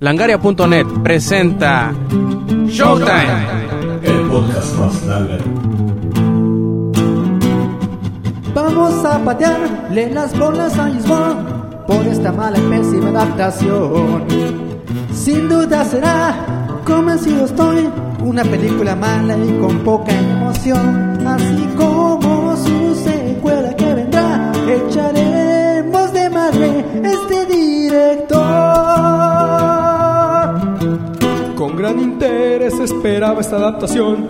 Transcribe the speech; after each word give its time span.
Langaria.net 0.00 0.86
presenta 1.04 1.92
Showtime. 2.66 3.46
El 4.02 4.28
podcast 4.28 4.76
más. 4.76 5.02
Vamos 8.52 9.04
a 9.04 9.24
patearle 9.24 10.10
las 10.10 10.36
bolas 10.36 10.76
a 10.78 10.88
Lisboa 10.88 11.84
por 11.86 12.04
esta 12.06 12.32
mala 12.32 12.58
y 12.58 12.62
pésima 12.62 13.10
adaptación. 13.10 14.24
Sin 15.12 15.48
duda 15.48 15.84
será, 15.84 16.44
convencido 16.84 17.44
estoy, 17.44 17.88
una 18.20 18.42
película 18.42 18.96
mala 18.96 19.36
y 19.38 19.58
con 19.60 19.78
poca 19.84 20.12
emoción. 20.12 21.24
Así 21.24 21.68
como 21.76 22.56
su 22.56 22.96
secuela 22.96 23.76
que 23.76 23.94
vendrá, 23.94 24.52
echaremos 24.66 26.12
de 26.12 26.30
madre 26.30 26.84
este 27.04 27.46
director. 27.46 28.93
Esperaba 32.84 33.40
esta 33.40 33.56
adaptación, 33.56 34.28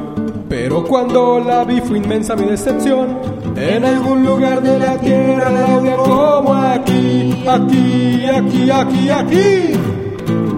pero 0.48 0.84
cuando 0.84 1.40
la 1.40 1.64
vi 1.64 1.80
fue 1.80 1.98
inmensa 1.98 2.36
mi 2.36 2.46
decepción. 2.46 3.18
En 3.56 3.84
algún 3.84 4.24
lugar 4.24 4.62
de 4.62 4.78
la 4.78 4.96
tierra 4.98 5.50
la 5.50 5.76
odian 5.76 5.96
como 5.96 6.54
aquí, 6.54 7.44
aquí, 7.46 8.26
aquí, 8.26 8.70
aquí, 8.70 9.10
aquí. 9.10 9.72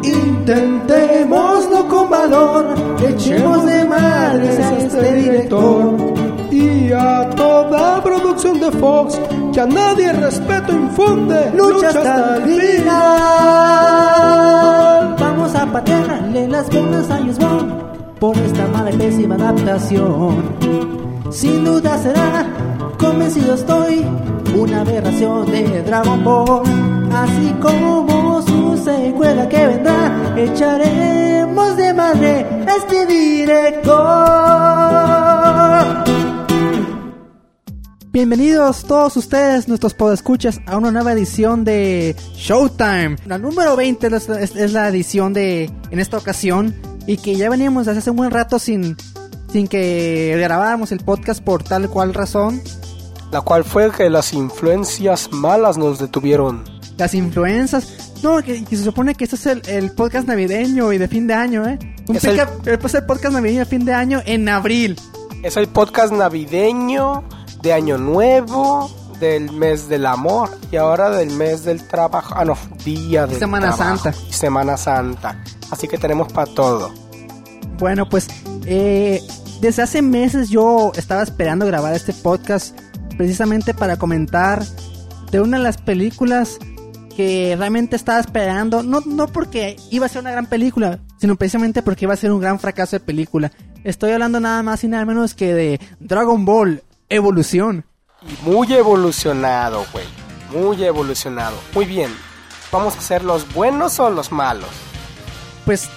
Intentémoslo 0.03 1.89
con 1.89 2.09
valor, 2.11 2.75
echemos 3.07 3.67
de 3.67 3.85
madre 3.85 4.49
a 4.49 4.79
este 4.79 5.15
director. 5.15 5.97
Y 6.51 6.93
a 6.93 7.29
toda 7.37 8.03
producción 8.03 8.61
de 8.61 8.71
Fox, 8.73 9.21
que 9.53 9.61
a 9.61 9.67
nadie 9.67 10.13
respeto 10.13 10.73
infunde, 10.73 11.53
Lucha 11.55 11.89
hasta 11.89 12.37
el. 12.37 12.76
Por 18.19 18.37
esta 18.39 18.67
mala 18.69 18.91
y 18.93 18.97
pésima 18.97 19.35
adaptación. 19.37 20.57
Sin 21.31 21.65
duda 21.65 21.99
será, 21.99 22.47
convencido 22.99 23.55
estoy, 23.55 24.05
una 24.57 24.81
aberración 24.83 25.47
de 25.47 25.83
Dragon 25.83 26.23
Ball. 26.25 26.63
Así 27.13 27.55
como 27.61 28.43
su 28.43 28.77
secuela 28.83 29.49
que 29.49 29.67
vendrá, 29.67 30.35
echaremos 30.37 31.77
de 31.77 31.95
madre 31.95 32.47
este 32.79 33.07
director. 33.07 33.97
Bienvenidos 38.13 38.85
todos 38.85 39.15
ustedes, 39.19 39.69
nuestros 39.69 39.93
podescuchas, 39.93 40.59
a 40.67 40.79
una 40.79 40.91
nueva 40.91 41.13
edición 41.13 41.65
de 41.65 42.17
Showtime. 42.35 43.17
La 43.27 43.37
número 43.37 43.77
20 43.77 44.07
es, 44.07 44.29
es- 44.31 44.57
es 44.57 44.73
la 44.73 44.89
edición 44.89 45.35
de 45.35 45.71
en 45.91 45.99
esta 46.01 46.17
ocasión 46.17 46.75
y 47.07 47.17
que 47.19 47.37
ya 47.37 47.49
veníamos 47.51 47.87
desde 47.87 48.01
hace 48.01 48.11
un 48.11 48.17
buen 48.17 48.31
rato 48.31 48.59
sin, 48.59 48.97
sin 49.53 49.69
que 49.69 50.37
grabáramos 50.41 50.93
el 50.93 51.01
podcast 51.01 51.43
por 51.43 51.63
tal 51.63 51.89
cual 51.89 52.15
razón. 52.15 52.61
La 53.33 53.41
cual 53.41 53.65
fue 53.65 53.91
que 53.91 54.09
las 54.09 54.33
influencias 54.33 55.31
malas 55.33 55.77
nos 55.77 55.99
detuvieron. 55.99 56.65
Las 56.97 57.13
influencias. 57.15 58.13
No, 58.23 58.39
que, 58.43 58.65
que 58.65 58.77
se 58.77 58.85
supone 58.85 59.15
que 59.15 59.25
este 59.25 59.37
es 59.37 59.47
el, 59.47 59.63
el 59.69 59.91
podcast 59.93 60.27
navideño 60.27 60.93
y 60.93 60.99
de 60.99 61.09
fin 61.09 61.27
de 61.27 61.35
año, 61.35 61.67
¿eh? 61.69 61.79
Un 62.09 62.17
Es 62.17 62.25
el- 62.25 62.39
eh, 62.41 62.79
pues 62.81 62.95
el 62.95 63.05
podcast 63.05 63.35
navideño 63.35 63.59
de 63.61 63.67
fin 63.67 63.85
de 63.85 63.93
año 63.93 64.23
en 64.25 64.49
abril. 64.49 64.99
Es 65.43 65.57
el 65.57 65.67
podcast 65.69 66.13
navideño 66.13 67.25
de 67.63 67.73
Año 67.73 67.99
Nuevo, 67.99 68.91
del 69.21 69.53
mes 69.53 69.89
del 69.89 70.07
amor 70.07 70.51
y 70.71 70.77
ahora 70.77 71.11
del 71.11 71.31
mes 71.31 71.65
del 71.65 71.83
trabajo. 71.87 72.35
Ah, 72.37 72.45
no, 72.45 72.57
día 72.85 73.27
de 73.27 73.39
Semana 73.39 73.73
Santa. 73.73 74.13
Semana 74.31 74.77
Santa. 74.77 75.43
Así 75.71 75.89
que 75.89 75.99
tenemos 75.99 76.33
para 76.33 76.53
todo. 76.53 76.93
Bueno, 77.79 78.09
pues 78.09 78.29
eh, 78.67 79.21
desde 79.61 79.83
hace 79.83 80.03
meses 80.03 80.49
yo 80.49 80.93
estaba 80.97 81.23
esperando 81.23 81.67
grabar 81.67 81.95
este 81.95 82.13
podcast 82.13 82.79
precisamente 83.17 83.75
para 83.75 83.97
comentar 83.97 84.65
de 85.31 85.41
una 85.41 85.59
de 85.59 85.63
las 85.63 85.79
películas 85.79 86.59
que 87.17 87.55
realmente 87.57 87.97
estaba 87.97 88.21
esperando, 88.21 88.83
no, 88.83 89.01
no 89.07 89.27
porque 89.29 89.77
iba 89.91 90.05
a 90.05 90.09
ser 90.09 90.21
una 90.21 90.33
gran 90.33 90.47
película, 90.47 91.01
sino 91.19 91.37
precisamente 91.37 91.83
porque 91.83 92.05
iba 92.05 92.13
a 92.13 92.19
ser 92.19 92.31
un 92.31 92.41
gran 92.41 92.61
fracaso 92.61 92.97
de 92.97 93.01
película. 93.01 93.53
Estoy 93.85 94.13
hablando 94.13 94.39
nada 94.39 94.63
más 94.63 94.85
y 94.85 94.89
nada 94.89 95.05
menos 95.07 95.35
que 95.35 95.55
de 95.55 95.81
Dragon 95.99 96.45
Ball 96.45 96.83
Evolución. 97.09 97.87
Y 98.23 98.49
muy 98.49 98.73
evolucionado, 98.73 99.87
güey. 99.93 100.05
Muy 100.53 100.83
evolucionado. 100.85 101.57
Muy 101.75 101.87
bien. 101.87 102.11
¿Vamos 102.71 102.97
a 102.97 103.01
ser 103.01 103.25
los 103.25 103.53
buenos 103.55 103.99
o 104.01 104.11
los 104.11 104.33
malos? 104.33 104.69
Pues, 105.67 105.89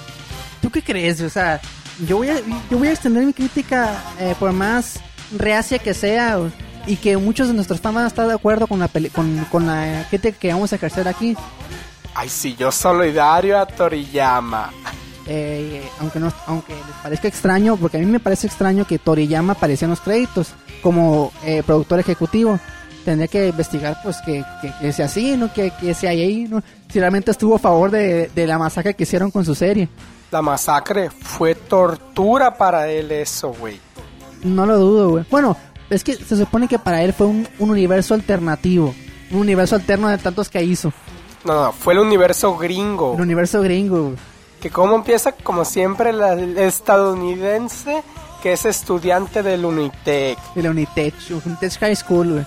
¿tú 0.62 0.70
qué 0.70 0.82
crees? 0.82 1.22
O 1.22 1.30
sea, 1.30 1.62
yo 2.06 2.18
voy 2.18 2.30
a, 2.30 2.36
yo 2.70 2.78
voy 2.78 2.90
a 2.90 2.92
extender 2.92 3.24
mi 3.26 3.32
crítica 3.34 3.94
eh, 4.20 4.36
por 4.38 4.52
más 4.52 5.00
reacia 5.38 5.80
que 5.80 5.94
sea 5.94 6.40
y 6.88 6.96
que 6.98 7.16
muchos 7.18 7.48
de 7.48 7.54
nuestros 7.54 7.80
fans 7.80 7.96
van 7.96 8.04
a 8.06 8.08
estar 8.08 8.28
de 8.28 8.34
acuerdo 8.34 8.68
con 8.68 8.80
la, 8.80 8.88
peli- 8.90 9.10
con, 9.10 9.46
con 9.52 9.68
la 9.68 10.06
crítica 10.10 10.38
que 10.38 10.52
vamos 10.52 10.74
a 10.74 10.76
ejercer 10.76 11.08
aquí. 11.08 11.38
Ay, 12.16 12.28
sí, 12.28 12.56
yo 12.60 12.72
solidario 12.72 13.58
a 13.60 13.66
Toriyama. 13.66 14.72
Eh, 15.28 15.88
aunque, 16.00 16.20
no, 16.20 16.34
aunque 16.48 16.74
les 16.74 16.96
parezca 17.04 17.28
extraño, 17.28 17.78
porque 17.78 17.98
a 17.98 18.00
mí 18.00 18.08
me 18.08 18.20
parece 18.20 18.48
extraño 18.48 18.86
que 18.88 18.98
Toriyama 18.98 19.54
aparecía 19.54 19.86
en 19.86 19.92
los 19.92 20.00
créditos 20.02 20.48
como 20.82 21.32
eh, 21.46 21.62
productor 21.64 22.00
ejecutivo. 22.00 22.60
Tendría 23.10 23.28
que 23.28 23.48
investigar, 23.48 23.98
pues, 24.04 24.18
que, 24.24 24.46
que, 24.62 24.72
que 24.80 24.94
sea 24.94 25.06
así, 25.08 25.36
¿no? 25.36 25.52
Que, 25.52 25.72
que 25.72 25.96
sea 25.96 26.12
ahí, 26.12 26.46
¿no? 26.48 26.62
Si 26.92 27.00
realmente 27.00 27.32
estuvo 27.32 27.56
a 27.56 27.58
favor 27.58 27.90
de, 27.90 28.30
de 28.36 28.46
la 28.46 28.60
masacre 28.60 28.94
que 28.94 29.02
hicieron 29.02 29.32
con 29.32 29.44
su 29.44 29.56
serie. 29.56 29.90
La 30.30 30.44
masacre 30.44 31.10
fue 31.10 31.56
tortura 31.56 32.54
para 32.56 32.88
él 32.88 33.12
eso, 33.12 33.52
güey. 33.60 33.80
No 34.44 34.68
lo 34.68 34.78
dudo, 34.78 35.10
güey. 35.10 35.26
Bueno, 35.32 35.58
es 35.90 36.04
que 36.04 36.14
se 36.14 36.38
supone 36.38 36.68
que 36.68 36.78
para 36.78 37.02
él 37.02 37.14
fue 37.14 37.26
un, 37.26 37.48
un 37.58 37.72
universo 37.72 38.14
alternativo. 38.14 38.94
Un 39.32 39.40
universo 39.40 39.76
alterno 39.76 40.08
de 40.08 40.20
tantos 40.20 40.48
que 40.48 40.62
hizo. 40.64 40.94
No, 41.46 41.66
no, 41.66 41.72
fue 41.72 41.94
el 41.94 42.00
universo 42.02 42.56
gringo. 42.58 43.16
El 43.16 43.22
universo 43.22 43.60
gringo, 43.64 44.04
güey. 44.04 44.16
Que 44.62 44.70
como 44.70 44.94
empieza, 44.96 45.32
como 45.32 45.66
siempre, 45.66 46.14
la- 46.14 46.34
el 46.34 46.60
estadounidense 46.60 48.04
que 48.44 48.54
es 48.54 48.66
estudiante 48.66 49.42
del 49.42 49.66
Unitec. 49.66 50.38
De 50.54 50.62
la 50.62 50.70
Unitech, 50.70 51.16
Unitech 51.44 51.78
High 51.80 51.96
School, 51.96 52.34
güey. 52.34 52.46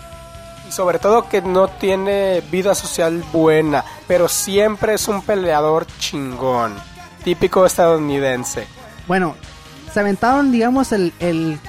Y 0.73 0.75
sobre 0.75 0.99
todo 0.99 1.29
que 1.29 1.43
no 1.43 1.69
tiene 1.69 2.43
vida 2.51 2.75
social 2.75 3.23
buena, 3.31 3.85
pero 4.09 4.27
siempre 4.27 4.95
es 4.95 5.07
un 5.07 5.21
peleador 5.21 5.87
chingón. 5.99 6.75
Típico 7.25 7.67
estadounidense. 7.67 8.67
Bueno, 9.07 9.35
se 9.93 10.01
aventaron, 10.01 10.51
digamos, 10.51 10.93
el... 10.93 11.13
el... 11.21 11.61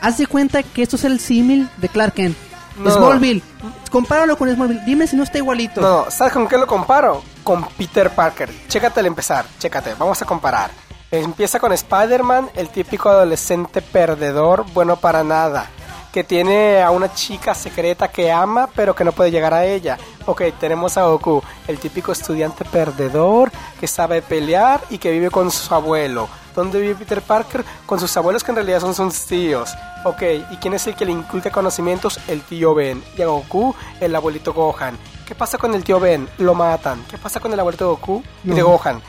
Haz 0.00 0.16
de 0.16 0.26
cuenta 0.26 0.62
que 0.62 0.82
esto 0.82 0.96
es 0.96 1.04
el 1.04 1.20
símil 1.20 1.68
de 1.76 1.90
Clark 1.90 2.14
Kent. 2.14 2.36
No. 2.78 2.90
Smallville. 2.90 3.42
Compáralo 3.90 4.38
con 4.38 4.50
Smallville. 4.50 4.84
Dime 4.86 5.06
si 5.06 5.16
no 5.16 5.22
está 5.22 5.36
igualito. 5.36 5.82
No, 5.82 6.10
¿sabes 6.10 6.32
con 6.32 6.48
qué 6.48 6.56
lo 6.56 6.66
comparo? 6.66 7.22
Con 7.42 7.62
Peter 7.76 8.10
Parker. 8.10 8.50
Chécate 8.68 9.00
al 9.00 9.06
empezar, 9.06 9.44
chécate, 9.58 9.94
vamos 9.98 10.20
a 10.22 10.24
comparar. 10.24 10.70
Empieza 11.10 11.60
con 11.60 11.72
Spider-Man, 11.72 12.50
el 12.54 12.70
típico 12.70 13.10
adolescente 13.10 13.82
perdedor, 13.82 14.64
bueno 14.72 14.96
para 14.96 15.22
nada. 15.22 15.68
Que 16.14 16.22
tiene 16.22 16.80
a 16.80 16.92
una 16.92 17.12
chica 17.12 17.56
secreta 17.56 18.06
que 18.06 18.30
ama, 18.30 18.68
pero 18.72 18.94
que 18.94 19.02
no 19.02 19.10
puede 19.10 19.32
llegar 19.32 19.52
a 19.52 19.64
ella. 19.64 19.98
Ok, 20.26 20.42
tenemos 20.60 20.96
a 20.96 21.06
Goku, 21.06 21.42
el 21.66 21.80
típico 21.80 22.12
estudiante 22.12 22.64
perdedor 22.64 23.50
que 23.80 23.88
sabe 23.88 24.22
pelear 24.22 24.80
y 24.90 24.98
que 24.98 25.10
vive 25.10 25.28
con 25.28 25.50
su 25.50 25.74
abuelo. 25.74 26.28
¿Dónde 26.54 26.80
vive 26.80 26.94
Peter 26.94 27.20
Parker? 27.20 27.64
Con 27.84 27.98
sus 27.98 28.16
abuelos 28.16 28.44
que 28.44 28.52
en 28.52 28.54
realidad 28.54 28.78
son 28.78 28.94
sus 28.94 29.26
tíos. 29.26 29.74
Ok, 30.04 30.22
¿y 30.52 30.56
quién 30.58 30.74
es 30.74 30.86
el 30.86 30.94
que 30.94 31.04
le 31.04 31.10
inculca 31.10 31.50
conocimientos? 31.50 32.20
El 32.28 32.42
tío 32.42 32.76
Ben. 32.76 33.02
Y 33.18 33.22
a 33.22 33.26
Goku, 33.26 33.74
el 34.00 34.14
abuelito 34.14 34.52
Gohan. 34.52 34.96
¿Qué 35.26 35.34
pasa 35.34 35.58
con 35.58 35.74
el 35.74 35.82
tío 35.82 35.98
Ben? 35.98 36.28
Lo 36.38 36.54
matan. 36.54 37.04
¿Qué 37.10 37.18
pasa 37.18 37.40
con 37.40 37.52
el 37.52 37.58
abuelito 37.58 37.88
Goku? 37.88 38.22
Y 38.44 38.50
de 38.50 38.60
No. 38.60 38.68
Gohan. 38.68 39.02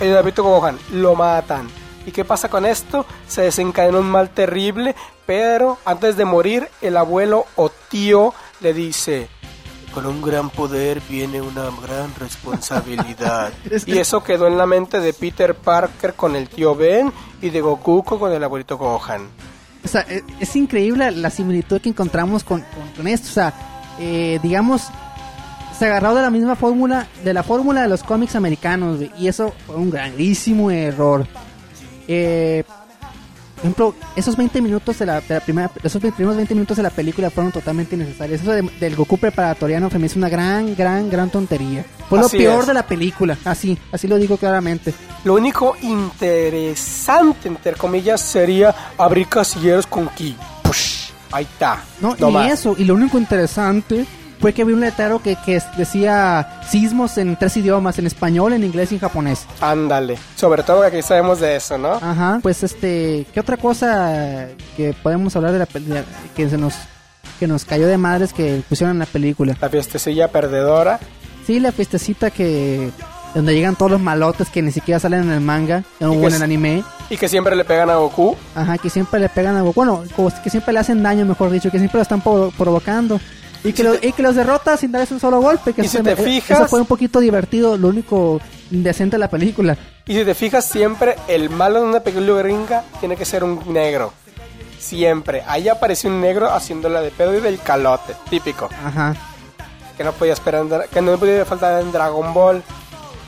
El 0.00 0.16
abuelito 0.16 0.42
Gohan. 0.42 0.78
Lo 0.92 1.14
matan. 1.14 1.68
¿Y 2.06 2.12
qué 2.12 2.24
pasa 2.24 2.48
con 2.48 2.64
esto? 2.64 3.04
Se 3.28 3.42
desencadena 3.42 3.98
un 3.98 4.08
mal 4.10 4.30
terrible, 4.30 4.94
pero 5.26 5.78
antes 5.84 6.16
de 6.16 6.24
morir, 6.24 6.68
el 6.80 6.96
abuelo 6.96 7.46
o 7.56 7.68
tío 7.90 8.32
le 8.60 8.72
dice... 8.72 9.28
Con 9.92 10.04
un 10.06 10.20
gran 10.20 10.50
poder 10.50 11.00
viene 11.08 11.40
una 11.40 11.64
gran 11.82 12.14
responsabilidad. 12.18 13.52
Es- 13.70 13.88
y 13.88 13.98
eso 13.98 14.22
quedó 14.22 14.46
en 14.46 14.58
la 14.58 14.66
mente 14.66 15.00
de 15.00 15.12
Peter 15.12 15.54
Parker 15.54 16.14
con 16.14 16.36
el 16.36 16.48
tío 16.48 16.74
Ben 16.74 17.12
y 17.40 17.50
de 17.50 17.60
Goku 17.60 18.04
con 18.04 18.32
el 18.32 18.44
abuelito 18.44 18.76
Gohan. 18.78 19.28
O 19.84 19.88
sea, 19.88 20.02
e- 20.08 20.22
es, 20.38 20.54
increíble 20.54 21.10
la 21.12 21.30
similitud 21.30 21.80
que 21.80 21.88
encontramos 21.88 22.44
con, 22.44 22.60
con- 22.60 22.88
con 22.94 23.08
esto. 23.08 23.28
O 23.28 23.32
sea, 23.32 23.54
eh, 23.98 24.38
digamos, 24.42 24.88
se 25.78 25.86
agarró 25.86 26.14
de 26.14 26.22
la 26.22 26.30
misma 26.30 26.56
fórmula, 26.56 27.06
de 27.24 27.32
la 27.32 27.42
fórmula 27.42 27.82
de 27.82 27.88
los 27.88 28.02
cómics 28.02 28.36
americanos, 28.36 29.00
y 29.18 29.28
eso 29.28 29.54
fue 29.66 29.76
un 29.76 29.90
grandísimo 29.90 30.70
error. 30.70 31.26
Eh, 32.08 32.64
Por 33.56 33.60
ejemplo, 33.64 33.94
esos 34.14 34.36
20 34.36 34.60
minutos 34.60 34.98
de 34.98 35.06
la, 35.06 35.20
de 35.22 35.34
la 35.34 35.40
primera, 35.40 35.70
esos 35.82 36.00
primeros 36.00 36.36
20 36.36 36.54
minutos 36.54 36.76
de 36.76 36.82
la 36.82 36.90
película 36.90 37.30
fueron 37.30 37.50
totalmente 37.52 37.96
innecesarios. 37.96 38.42
Eso 38.42 38.52
de- 38.52 38.70
del 38.78 38.94
Goku 38.94 39.16
preparatoriano 39.16 39.88
se 39.88 39.98
me 39.98 40.06
hizo 40.06 40.18
una 40.18 40.28
gran, 40.28 40.76
gran, 40.76 41.08
gran 41.08 41.30
tontería. 41.30 41.82
Fue 42.08 42.18
lo 42.20 42.26
Así 42.26 42.36
peor 42.36 42.60
es. 42.60 42.66
de 42.66 42.74
la 42.74 42.86
película, 42.86 43.38
así, 43.46 43.78
así 43.90 44.06
lo 44.08 44.18
digo 44.18 44.36
claramente. 44.36 44.92
Lo 45.24 45.34
único 45.34 45.74
interesante, 45.80 47.48
entre 47.48 47.72
comillas, 47.74 48.20
sería 48.20 48.74
abrir 48.98 49.26
casilleros 49.28 49.86
con 49.86 50.08
ki. 50.10 50.36
Push, 50.62 51.10
ahí 51.32 51.44
está. 51.44 51.82
No, 52.00 52.14
No 52.18 52.28
y 52.28 52.32
más. 52.32 52.52
eso, 52.52 52.74
y 52.78 52.84
lo 52.84 52.94
único 52.94 53.18
interesante 53.18 54.04
fue 54.40 54.52
que 54.52 54.64
vi 54.64 54.72
un 54.72 54.80
letrero 54.80 55.20
que, 55.22 55.36
que 55.44 55.60
decía 55.76 56.60
sismos 56.68 57.16
en 57.18 57.36
tres 57.36 57.56
idiomas, 57.56 57.98
en 57.98 58.06
español, 58.06 58.52
en 58.52 58.64
inglés 58.64 58.92
y 58.92 58.96
en 58.96 59.00
japonés. 59.00 59.46
Ándale. 59.60 60.18
Sobre 60.36 60.62
todo 60.62 60.82
que 60.82 60.88
aquí 60.88 61.02
sabemos 61.02 61.40
de 61.40 61.56
eso, 61.56 61.78
¿no? 61.78 61.92
Ajá, 61.94 62.38
pues 62.42 62.62
este, 62.62 63.26
¿qué 63.32 63.40
otra 63.40 63.56
cosa 63.56 64.48
que 64.76 64.94
podemos 65.02 65.34
hablar 65.36 65.52
de 65.52 65.58
la 65.60 65.66
película 65.66 66.04
que 66.34 66.48
se 66.48 66.58
nos 66.58 66.74
que 67.40 67.46
nos 67.46 67.64
cayó 67.66 67.86
de 67.86 67.98
madres 67.98 68.32
que 68.32 68.62
pusieron 68.68 68.94
en 68.96 69.00
la 69.00 69.06
película? 69.06 69.56
La 69.60 69.68
fiestecilla 69.68 70.28
perdedora. 70.28 70.98
Sí, 71.46 71.60
la 71.60 71.70
fiestecita 71.72 72.30
que 72.30 72.90
donde 73.34 73.54
llegan 73.54 73.76
todos 73.76 73.90
los 73.92 74.00
malotes 74.00 74.48
que 74.48 74.62
ni 74.62 74.72
siquiera 74.72 74.98
salen 74.98 75.24
en 75.24 75.30
el 75.30 75.40
manga 75.40 75.82
o 76.00 76.12
en 76.12 76.24
el 76.34 76.42
anime. 76.42 76.82
Y 77.10 77.16
que 77.18 77.28
siempre 77.28 77.54
le 77.54 77.64
pegan 77.64 77.90
a 77.90 77.96
Goku. 77.96 78.34
Ajá, 78.54 78.78
que 78.78 78.88
siempre 78.90 79.20
le 79.20 79.28
pegan 79.28 79.56
a 79.56 79.62
bueno, 79.62 80.02
como 80.16 80.30
que 80.42 80.48
siempre 80.50 80.72
le 80.72 80.80
hacen 80.80 81.02
daño, 81.02 81.24
mejor 81.26 81.50
dicho, 81.50 81.70
que 81.70 81.78
siempre 81.78 81.98
lo 81.98 82.02
están 82.02 82.22
provo- 82.22 82.50
provocando. 82.56 83.20
Y 83.64 83.72
que, 83.72 83.78
si 83.78 83.82
lo- 83.82 83.94
te- 83.98 84.06
y 84.08 84.12
que 84.12 84.22
los 84.22 84.34
derrota 84.36 84.76
sin 84.76 84.92
darles 84.92 85.10
un 85.12 85.20
solo 85.20 85.40
golpe. 85.40 85.72
Que 85.72 85.82
Y 85.82 85.86
eso 85.86 85.98
si 85.98 86.04
te 86.04 86.14
me- 86.16 86.22
fijas- 86.22 86.58
Eso 86.60 86.68
fue 86.68 86.80
un 86.80 86.86
poquito 86.86 87.20
divertido, 87.20 87.76
lo 87.76 87.88
único 87.88 88.40
decente 88.70 89.16
de 89.16 89.20
la 89.20 89.28
película. 89.30 89.76
Y 90.06 90.14
si 90.14 90.24
te 90.24 90.34
fijas, 90.34 90.64
siempre 90.64 91.16
el 91.28 91.50
malo 91.50 91.80
de 91.80 91.86
una 91.86 92.00
película 92.00 92.40
gringa 92.42 92.84
tiene 93.00 93.16
que 93.16 93.24
ser 93.24 93.42
un 93.44 93.60
negro. 93.72 94.12
Siempre. 94.78 95.42
Ahí 95.46 95.68
apareció 95.68 96.10
un 96.10 96.20
negro 96.20 96.52
haciéndola 96.52 97.00
de 97.00 97.10
pedo 97.10 97.34
y 97.36 97.40
del 97.40 97.58
calote. 97.60 98.14
Típico. 98.30 98.68
Ajá. 98.84 99.14
que 99.96 100.04
no 100.04 100.12
podía 100.12 100.34
esperar 100.34 100.66
que 100.92 101.00
no 101.00 101.16
podía 101.16 101.46
faltar 101.46 101.80
en 101.80 101.90
Dragon 101.90 102.34
Ball 102.34 102.62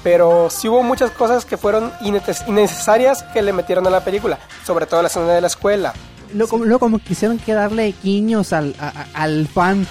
pero 0.02 0.50
sí 0.50 0.68
hubo 0.68 0.82
muchas 0.82 1.10
cosas 1.12 1.46
que 1.46 1.56
fueron 1.56 1.90
innecesarias 2.46 3.22
que 3.32 3.40
le 3.40 3.54
metieron 3.54 3.86
a 3.86 3.90
la 3.90 4.04
película 4.04 4.38
sobre 4.66 4.84
todo 4.84 5.00
la 5.00 5.08
escena 5.08 5.32
de 5.32 5.40
la 5.40 5.46
escuela 5.46 5.94
Luego, 6.34 6.50
como- 6.50 6.64
luego 6.66 6.78
como 6.78 6.98
quisieron 6.98 7.38
que 7.38 7.54
darle 7.54 7.94
guiños 8.02 8.52
al, 8.52 8.74
a- 8.78 9.06
al 9.14 9.48
fan. 9.48 9.86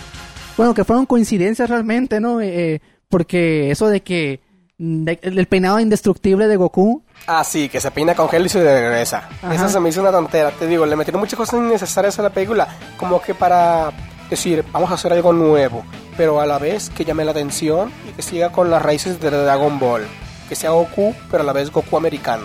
Bueno, 0.57 0.74
que 0.74 0.83
fueron 0.83 1.06
coincidencias 1.06 1.69
realmente, 1.69 2.19
¿no? 2.19 2.42
Eh, 2.42 2.74
eh, 2.75 2.81
porque 3.09 3.71
eso 3.71 3.88
de 3.88 4.01
que 4.01 4.42
mm, 4.77 5.04
de- 5.06 5.19
el 5.21 5.45
peinado 5.48 5.80
indestructible 5.80 6.48
de 6.48 6.56
Goku. 6.57 7.04
ah 7.27 7.44
sí 7.44 7.69
que 7.69 7.80
se 7.80 7.89
peina 7.92 8.15
con 8.15 8.27
gel 8.30 8.45
y 8.45 8.50
se 8.50 8.62
regresa 8.63 9.30
Ajá. 9.42 9.56
eso 9.56 9.69
se 9.69 9.80
me 9.80 9.89
hizo 9.89 10.01
una 10.01 10.12
tontera 10.12 10.51
te 10.51 10.68
digo 10.68 10.86
le 10.86 10.95
metieron 10.95 11.19
muchas 11.21 11.38
cosas 11.38 11.59
innecesarias 11.59 12.19
a 12.19 12.24
la 12.24 12.30
película 12.30 12.68
como 12.98 13.19
que 13.21 13.33
para 13.33 13.92
decir 14.30 14.63
vamos 14.74 14.92
a 14.92 14.95
hacer 14.95 15.13
algo 15.13 15.31
nuevo 15.33 15.83
pero 16.18 16.39
a 16.42 16.45
la 16.45 16.60
vez 16.60 16.89
que 16.89 17.06
llame 17.06 17.24
la 17.25 17.31
atención 17.31 17.92
y 18.07 18.12
que 18.12 18.21
siga 18.21 18.51
con 18.51 18.69
las 18.69 18.81
raíces 18.81 19.19
de 19.21 19.31
Dragon 19.31 19.80
Ball 19.80 20.03
que 20.50 20.56
sea 20.56 20.71
Goku 20.71 21.15
pero 21.31 21.42
a 21.44 21.45
la 21.45 21.53
vez 21.53 21.71
Goku 21.71 21.95
americano 21.98 22.44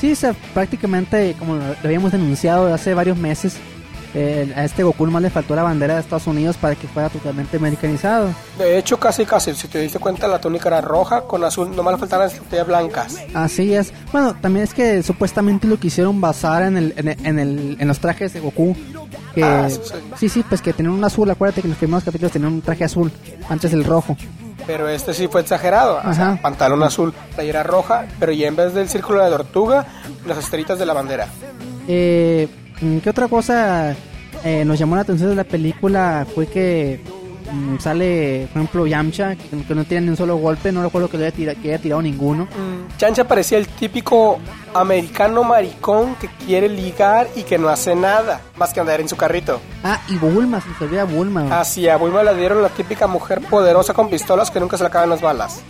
Sí, 0.00 0.14
se, 0.14 0.32
prácticamente, 0.54 1.34
como 1.38 1.56
lo 1.56 1.64
habíamos 1.82 2.12
denunciado 2.12 2.72
hace 2.72 2.94
varios 2.94 3.16
meses, 3.16 3.56
eh, 4.14 4.52
a 4.56 4.64
este 4.64 4.82
Goku 4.82 5.06
más 5.06 5.20
le 5.22 5.30
faltó 5.30 5.54
la 5.54 5.62
bandera 5.62 5.94
de 5.94 6.00
Estados 6.00 6.26
Unidos 6.26 6.56
para 6.56 6.74
que 6.74 6.88
fuera 6.88 7.08
totalmente 7.08 7.56
americanizado. 7.58 8.30
De 8.58 8.78
hecho, 8.78 8.98
casi 8.98 9.24
casi, 9.26 9.54
si 9.54 9.68
te 9.68 9.80
diste 9.80 9.98
cuenta, 9.98 10.26
la 10.28 10.40
túnica 10.40 10.68
era 10.68 10.80
roja 10.80 11.22
con 11.22 11.44
azul, 11.44 11.74
nomás 11.76 11.94
le 11.94 11.98
faltaban 12.00 12.26
las 12.28 12.34
estrellas 12.34 12.66
blancas. 12.66 13.16
Así 13.34 13.74
es. 13.74 13.92
Bueno, 14.12 14.34
también 14.40 14.64
es 14.64 14.74
que 14.74 15.02
supuestamente 15.02 15.66
lo 15.66 15.78
quisieron 15.78 16.20
basar 16.20 16.62
en, 16.62 16.76
el, 16.76 16.94
en, 16.96 17.08
el- 17.08 17.26
en, 17.26 17.38
el- 17.38 17.76
en 17.80 17.88
los 17.88 17.98
trajes 18.00 18.32
de 18.32 18.40
Goku. 18.40 18.76
Que, 19.34 19.44
Ah, 19.44 19.68
sí, 19.70 19.78
sí. 19.84 19.94
sí, 20.18 20.28
sí, 20.28 20.44
pues 20.48 20.60
que 20.62 20.72
tenían 20.72 20.94
un 20.94 21.04
azul. 21.04 21.30
Acuérdate 21.30 21.60
que 21.60 21.66
en 21.68 21.72
los 21.72 21.78
primeros 21.78 22.02
capítulos 22.04 22.32
tenían 22.32 22.52
un 22.54 22.62
traje 22.62 22.84
azul 22.84 23.12
antes 23.48 23.70
del 23.70 23.84
rojo. 23.84 24.16
Pero 24.66 24.88
este 24.88 25.14
sí 25.14 25.28
fue 25.28 25.40
exagerado. 25.42 26.00
O 26.04 26.12
sea, 26.12 26.38
pantalón 26.42 26.82
azul, 26.82 27.14
playera 27.34 27.62
roja, 27.62 28.06
pero 28.18 28.32
ya 28.32 28.48
en 28.48 28.56
vez 28.56 28.74
del 28.74 28.88
círculo 28.88 29.22
de 29.24 29.30
tortuga, 29.30 29.86
las 30.26 30.38
estrellitas 30.38 30.78
de 30.78 30.86
la 30.86 30.92
bandera. 30.92 31.26
Eh, 31.86 32.48
¿Qué 33.02 33.10
otra 33.10 33.28
cosa 33.28 33.94
eh, 34.44 34.64
nos 34.64 34.78
llamó 34.78 34.96
la 34.96 35.02
atención 35.02 35.30
de 35.30 35.36
la 35.36 35.44
película? 35.44 36.26
Fue 36.34 36.46
que 36.46 37.00
mm, 37.52 37.78
sale, 37.78 38.46
por 38.52 38.62
ejemplo, 38.62 38.86
Yamcha, 38.86 39.34
que, 39.36 39.64
que 39.66 39.74
no 39.74 39.84
tiene 39.84 40.04
ni 40.06 40.10
un 40.10 40.16
solo 40.16 40.36
golpe. 40.36 40.70
No 40.70 40.82
recuerdo 40.82 41.08
que, 41.10 41.18
le 41.18 41.26
haya 41.26 41.36
tira- 41.36 41.54
que 41.54 41.68
haya 41.72 41.82
tirado 41.82 42.02
ninguno. 42.02 42.46
Chancha 42.96 43.24
parecía 43.26 43.58
el 43.58 43.66
típico 43.68 44.38
americano 44.74 45.42
maricón 45.44 46.14
que 46.16 46.28
quiere 46.46 46.68
ligar 46.68 47.28
y 47.36 47.42
que 47.42 47.58
no 47.58 47.68
hace 47.68 47.94
nada, 47.96 48.40
más 48.56 48.72
que 48.72 48.80
andar 48.80 49.00
en 49.00 49.08
su 49.08 49.16
carrito. 49.16 49.60
Ah, 49.82 50.00
y 50.08 50.16
Bulma, 50.16 50.60
se 50.60 50.84
olvida 50.84 51.04
Bulma. 51.04 51.60
Así 51.60 51.88
a 51.88 51.96
Bulma 51.96 52.22
le 52.22 52.34
dieron 52.36 52.62
la 52.62 52.68
típica 52.68 53.06
mujer 53.06 53.40
poderosa 53.40 53.92
con 53.94 54.08
pistolas 54.10 54.50
que 54.50 54.60
nunca 54.60 54.76
se 54.76 54.84
le 54.84 54.88
acaban 54.88 55.10
las 55.10 55.20
balas. 55.20 55.60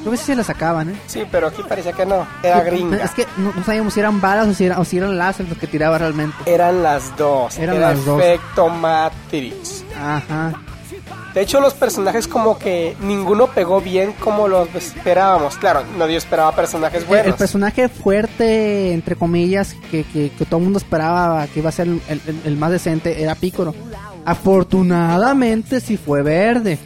Creo 0.00 0.12
que 0.12 0.16
sí 0.18 0.24
se 0.24 0.36
la 0.36 0.44
sacaban, 0.44 0.90
¿eh? 0.90 0.94
Sí, 1.06 1.22
pero 1.30 1.48
aquí 1.48 1.62
parecía 1.68 1.92
que 1.92 2.06
no, 2.06 2.26
era 2.42 2.60
gringa. 2.62 2.96
Es 3.04 3.10
que 3.12 3.26
no, 3.36 3.52
no 3.54 3.62
sabíamos 3.64 3.92
si 3.94 4.00
eran 4.00 4.20
balas 4.20 4.48
o 4.48 4.54
si, 4.54 4.64
era- 4.64 4.78
o 4.78 4.84
si 4.84 4.96
eran 4.98 5.16
láser 5.18 5.48
los 5.48 5.58
que 5.58 5.66
tiraba 5.66 5.98
realmente. 5.98 6.36
Eran 6.46 6.82
las 6.82 7.16
dos. 7.16 7.58
Eran 7.58 7.76
era 7.76 7.90
las 7.90 8.04
dos. 8.04 8.20
efecto 8.20 8.68
Matrix. 8.68 9.84
Ajá. 9.98 10.52
De 11.34 11.42
hecho, 11.42 11.60
los 11.60 11.74
personajes 11.74 12.26
como 12.26 12.58
que 12.58 12.96
ninguno 13.02 13.46
pegó 13.46 13.80
bien 13.80 14.14
como 14.14 14.48
los 14.48 14.68
esperábamos. 14.74 15.56
Claro, 15.58 15.84
nadie 15.96 16.16
esperaba 16.16 16.50
personajes 16.56 17.02
El, 17.02 17.06
buenos. 17.08 17.26
el 17.28 17.34
personaje 17.34 17.88
fuerte, 17.88 18.92
entre 18.92 19.14
comillas, 19.14 19.76
que, 19.92 20.02
que, 20.04 20.30
que 20.30 20.44
todo 20.44 20.56
el 20.58 20.64
mundo 20.64 20.78
esperaba 20.80 21.46
que 21.46 21.60
iba 21.60 21.68
a 21.68 21.72
ser 21.72 21.86
el, 21.86 22.00
el- 22.08 22.40
el 22.44 22.56
más 22.56 22.72
decente, 22.72 23.22
era 23.22 23.36
Piccolo. 23.36 23.74
Afortunadamente 24.24 25.80
sí 25.80 25.96
fue 25.96 26.22
verde. 26.22 26.78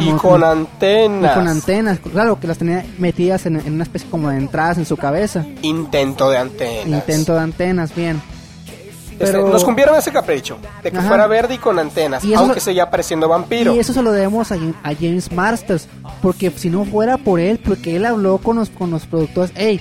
Y 0.00 0.06
Como- 0.06 0.18
con 0.18 0.40
y 0.40 0.44
antenas. 0.44 1.34
con 1.34 1.48
antenas, 1.48 1.98
claro, 2.12 2.38
que 2.40 2.46
las 2.46 2.58
tenía 2.58 2.84
metidas 2.98 3.46
en, 3.46 3.56
en 3.56 3.72
una 3.74 3.84
especie 3.84 4.08
como 4.10 4.28
de 4.30 4.36
entradas 4.38 4.78
en 4.78 4.86
su 4.86 4.96
cabeza. 4.96 5.44
Intento 5.62 6.30
de 6.30 6.38
antenas. 6.38 6.86
Intento 7.00 7.34
de 7.34 7.40
antenas, 7.40 7.94
bien. 7.94 8.20
Este, 9.12 9.32
Pero- 9.32 9.48
nos 9.48 9.64
cumplieron 9.64 9.96
ese 9.96 10.12
capricho 10.12 10.58
de 10.82 10.92
que 10.92 10.98
Ajá. 10.98 11.08
fuera 11.08 11.26
verde 11.26 11.54
y 11.54 11.58
con 11.58 11.76
antenas, 11.78 12.24
Y 12.24 12.34
aunque 12.34 12.60
seguía 12.60 12.88
pareciendo 12.88 13.28
vampiro. 13.28 13.74
Y 13.74 13.78
eso 13.80 13.92
se 13.92 14.00
lo 14.02 14.12
debemos 14.12 14.52
a, 14.52 14.54
a 14.84 14.94
James 14.94 15.32
Masters, 15.32 15.88
porque 16.22 16.50
si 16.52 16.70
no 16.70 16.84
fuera 16.84 17.16
por 17.18 17.40
él, 17.40 17.58
porque 17.64 17.96
él 17.96 18.06
habló 18.06 18.38
con 18.38 18.56
los, 18.56 18.70
con 18.70 18.90
los 18.92 19.06
productores, 19.06 19.50
hey, 19.56 19.80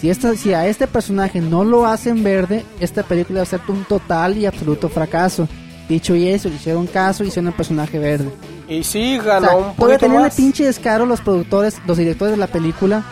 si, 0.00 0.10
esta, 0.10 0.34
si 0.36 0.52
a 0.52 0.66
este 0.66 0.88
personaje 0.88 1.40
no 1.40 1.62
lo 1.64 1.86
hacen 1.86 2.24
verde, 2.24 2.64
esta 2.80 3.04
película 3.04 3.38
va 3.40 3.42
a 3.44 3.46
ser 3.46 3.60
un 3.68 3.84
total 3.84 4.36
y 4.36 4.46
absoluto 4.46 4.88
fracaso. 4.88 5.48
Dicho 5.88 6.16
y 6.16 6.26
eso, 6.28 6.48
le 6.48 6.56
hicieron 6.56 6.88
caso 6.88 7.22
y 7.22 7.28
hicieron 7.28 7.46
el 7.46 7.54
personaje 7.54 8.00
verde. 8.00 8.28
Y 8.68 8.82
sí, 8.84 9.18
O 9.18 9.22
ganó 9.24 9.48
sea, 9.48 9.56
un 9.56 9.74
poquito 9.76 9.98
tenían 9.98 10.20
el 10.22 10.26
más. 10.26 10.34
pinche 10.34 10.64
descaro 10.64 11.06
los 11.06 11.20
productores, 11.20 11.76
los 11.86 11.96
directores 11.96 12.32
de 12.32 12.38
la 12.38 12.46
película, 12.48 13.04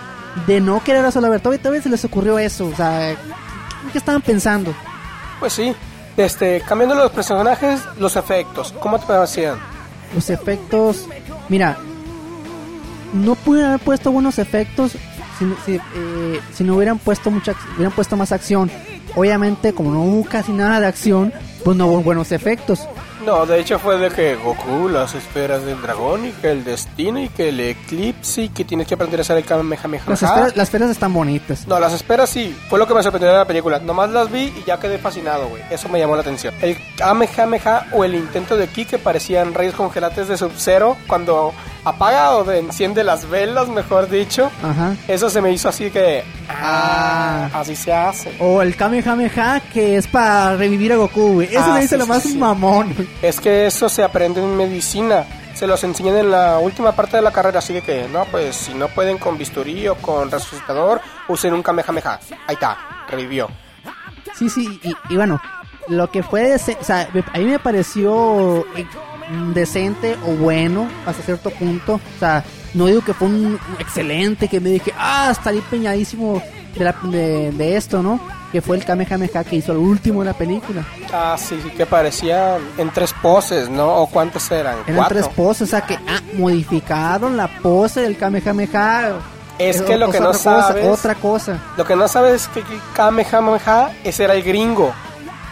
de 0.46 0.60
no 0.60 0.82
querer 0.82 1.04
hacerlo 1.04 1.30
ver. 1.30 1.40
Todavía, 1.40 1.62
todavía 1.62 1.82
se 1.82 1.88
les 1.90 2.04
ocurrió 2.04 2.38
eso, 2.38 2.66
o 2.66 2.74
sea, 2.76 3.14
¿qué 3.92 3.98
estaban 3.98 4.20
pensando? 4.22 4.74
Pues 5.38 5.52
sí. 5.52 5.74
Este, 6.16 6.60
cambiando 6.60 6.94
los 6.94 7.10
personajes, 7.10 7.80
los 7.98 8.14
efectos, 8.16 8.72
¿cómo 8.80 8.98
te 9.00 9.06
parecían? 9.06 9.58
Los 10.14 10.30
efectos, 10.30 11.06
mira, 11.48 11.76
no 13.12 13.34
pudieron 13.34 13.70
haber 13.72 13.84
puesto 13.84 14.12
buenos 14.12 14.38
efectos 14.38 14.92
si, 15.38 15.44
si, 15.66 15.74
eh, 15.76 16.40
si 16.52 16.62
no 16.62 16.76
hubieran 16.76 16.98
puesto 16.98 17.30
mucha, 17.32 17.54
hubieran 17.74 17.92
puesto 17.92 18.16
más 18.16 18.30
acción. 18.30 18.70
Obviamente, 19.16 19.72
como 19.74 19.90
no 19.92 20.02
hubo 20.02 20.24
casi 20.28 20.52
nada 20.52 20.78
de 20.80 20.86
acción, 20.86 21.32
pues 21.64 21.76
no 21.76 21.86
hubo 21.88 22.00
buenos 22.02 22.30
efectos. 22.32 22.88
No, 23.24 23.46
de 23.46 23.58
hecho 23.58 23.78
fue 23.78 23.96
de 23.96 24.10
que 24.10 24.34
Goku, 24.34 24.88
las 24.88 25.14
esferas 25.14 25.64
del 25.64 25.80
dragón 25.80 26.26
y 26.26 26.32
que 26.32 26.50
el 26.50 26.62
destino 26.62 27.18
y 27.18 27.28
que 27.28 27.48
el 27.48 27.58
eclipse 27.58 28.42
y 28.42 28.48
que 28.50 28.64
tienes 28.64 28.86
que 28.86 28.94
aprender 28.94 29.20
a 29.20 29.22
hacer 29.22 29.38
el 29.38 29.44
Kamehameha. 29.44 30.04
Las 30.06 30.22
esferas, 30.22 30.56
las 30.56 30.68
esferas 30.68 30.90
están 30.90 31.12
bonitas. 31.12 31.66
No, 31.66 31.80
las 31.80 31.94
esperas 31.94 32.28
sí, 32.28 32.54
fue 32.68 32.78
lo 32.78 32.86
que 32.86 32.94
me 32.94 33.02
sorprendió 33.02 33.30
de 33.30 33.38
la 33.38 33.46
película. 33.46 33.78
Nomás 33.78 34.10
las 34.10 34.30
vi 34.30 34.52
y 34.56 34.64
ya 34.66 34.78
quedé 34.78 34.98
fascinado, 34.98 35.48
güey. 35.48 35.62
Eso 35.70 35.88
me 35.88 35.98
llamó 35.98 36.16
la 36.16 36.20
atención. 36.20 36.54
El 36.60 36.76
Kamehameha 36.96 37.86
o 37.92 38.04
el 38.04 38.14
intento 38.14 38.56
de 38.56 38.68
Ki 38.68 38.84
que 38.84 38.98
parecían 38.98 39.54
rayos 39.54 39.74
congelantes 39.74 40.28
de 40.28 40.36
Sub-Zero 40.36 40.96
cuando 41.06 41.54
apaga 41.84 42.36
o 42.36 42.44
de- 42.44 42.58
enciende 42.60 43.04
las 43.04 43.28
velas, 43.28 43.68
mejor 43.68 44.08
dicho. 44.08 44.50
Ajá. 44.62 44.94
Eso 45.08 45.28
se 45.30 45.40
me 45.40 45.52
hizo 45.52 45.68
así 45.68 45.90
que... 45.90 46.24
Ah, 46.48 47.48
Ah. 47.52 47.60
así 47.60 47.76
se 47.76 47.92
hace. 47.92 48.34
O 48.40 48.62
el 48.62 48.76
Kamehameha, 48.76 49.60
que 49.72 49.96
es 49.96 50.06
para 50.06 50.56
revivir 50.56 50.92
a 50.92 50.96
Goku, 50.96 51.34
güey. 51.34 51.48
Eso 51.48 51.60
Ah, 51.64 51.74
me 51.74 51.80
dice 51.82 51.96
sí, 51.96 52.00
lo 52.00 52.06
más 52.06 52.22
sí. 52.22 52.36
mamón. 52.36 52.92
güey. 52.94 53.08
Es 53.22 53.40
que 53.40 53.66
eso 53.66 53.88
se 53.88 54.02
aprende 54.02 54.40
en 54.42 54.56
medicina. 54.56 55.24
Se 55.54 55.66
los 55.68 55.84
enseñan 55.84 56.16
en 56.16 56.30
la 56.32 56.58
última 56.58 56.92
parte 56.92 57.16
de 57.16 57.22
la 57.22 57.30
carrera, 57.30 57.60
así 57.60 57.72
de 57.74 57.82
que, 57.82 58.08
no, 58.08 58.24
pues 58.24 58.56
si 58.56 58.74
no 58.74 58.88
pueden 58.88 59.18
con 59.18 59.38
bisturí 59.38 59.86
o 59.86 59.94
con 59.94 60.30
resucitador, 60.30 61.00
usen 61.28 61.54
un 61.54 61.62
Kamehameha. 61.62 62.18
Ahí 62.48 62.54
está, 62.54 62.76
revivió. 63.08 63.48
Sí, 64.36 64.48
sí, 64.50 64.80
y, 64.82 64.96
y 65.10 65.16
bueno, 65.16 65.40
lo 65.88 66.10
que 66.10 66.22
fue, 66.24 66.54
o 66.56 66.58
sea, 66.58 67.08
me- 67.12 67.22
a 67.32 67.38
mí 67.38 67.44
me 67.44 67.58
pareció 67.60 68.66
decente 69.54 70.16
o 70.26 70.32
bueno 70.32 70.88
hasta 71.06 71.22
cierto 71.22 71.50
punto. 71.50 71.94
O 71.94 72.18
sea, 72.18 72.44
no 72.74 72.86
digo 72.86 73.00
que 73.02 73.14
fue 73.14 73.28
un 73.28 73.58
excelente, 73.78 74.48
que 74.48 74.60
me 74.60 74.70
dije, 74.70 74.92
ah, 74.98 75.28
estaría 75.30 75.60
empeñadísimo 75.60 76.42
de, 76.76 76.84
la- 76.84 76.96
de- 77.04 77.52
de 77.52 77.76
esto, 77.76 78.02
¿no? 78.02 78.20
Que 78.52 78.60
fue 78.62 78.76
el 78.76 78.84
Kamehameha 78.84 79.42
que 79.44 79.56
hizo 79.56 79.72
el 79.72 79.78
último 79.78 80.20
de 80.20 80.26
la 80.26 80.32
película. 80.34 80.84
Ah, 81.12 81.36
sí, 81.38 81.58
sí, 81.62 81.70
que 81.70 81.86
parecían 81.86 82.60
en 82.78 82.90
tres 82.90 83.12
poses, 83.20 83.68
¿no? 83.68 83.96
¿O 83.96 84.06
cuántas 84.08 84.48
eran? 84.52 84.76
Eran 84.86 85.08
tres 85.08 85.28
poses, 85.28 85.62
o 85.62 85.70
sea 85.70 85.80
que 85.80 85.94
ah, 85.94 86.20
modificaron 86.38 87.36
la 87.36 87.48
pose 87.48 88.00
del 88.02 88.16
Kamehameha. 88.16 89.14
Es 89.58 89.82
que 89.82 89.96
lo 89.96 90.10
que 90.10 90.18
no 90.20 90.26
cosa, 90.28 90.62
sabes- 90.68 90.86
Otra 90.88 91.14
cosa. 91.14 91.58
Lo 91.76 91.84
que 91.84 91.94
no 91.96 92.08
sabes 92.08 92.42
es 92.42 92.48
que 92.48 92.62
Kamehameha, 92.94 93.90
ese 94.02 94.24
era 94.24 94.34
el 94.34 94.42
gringo. 94.42 94.92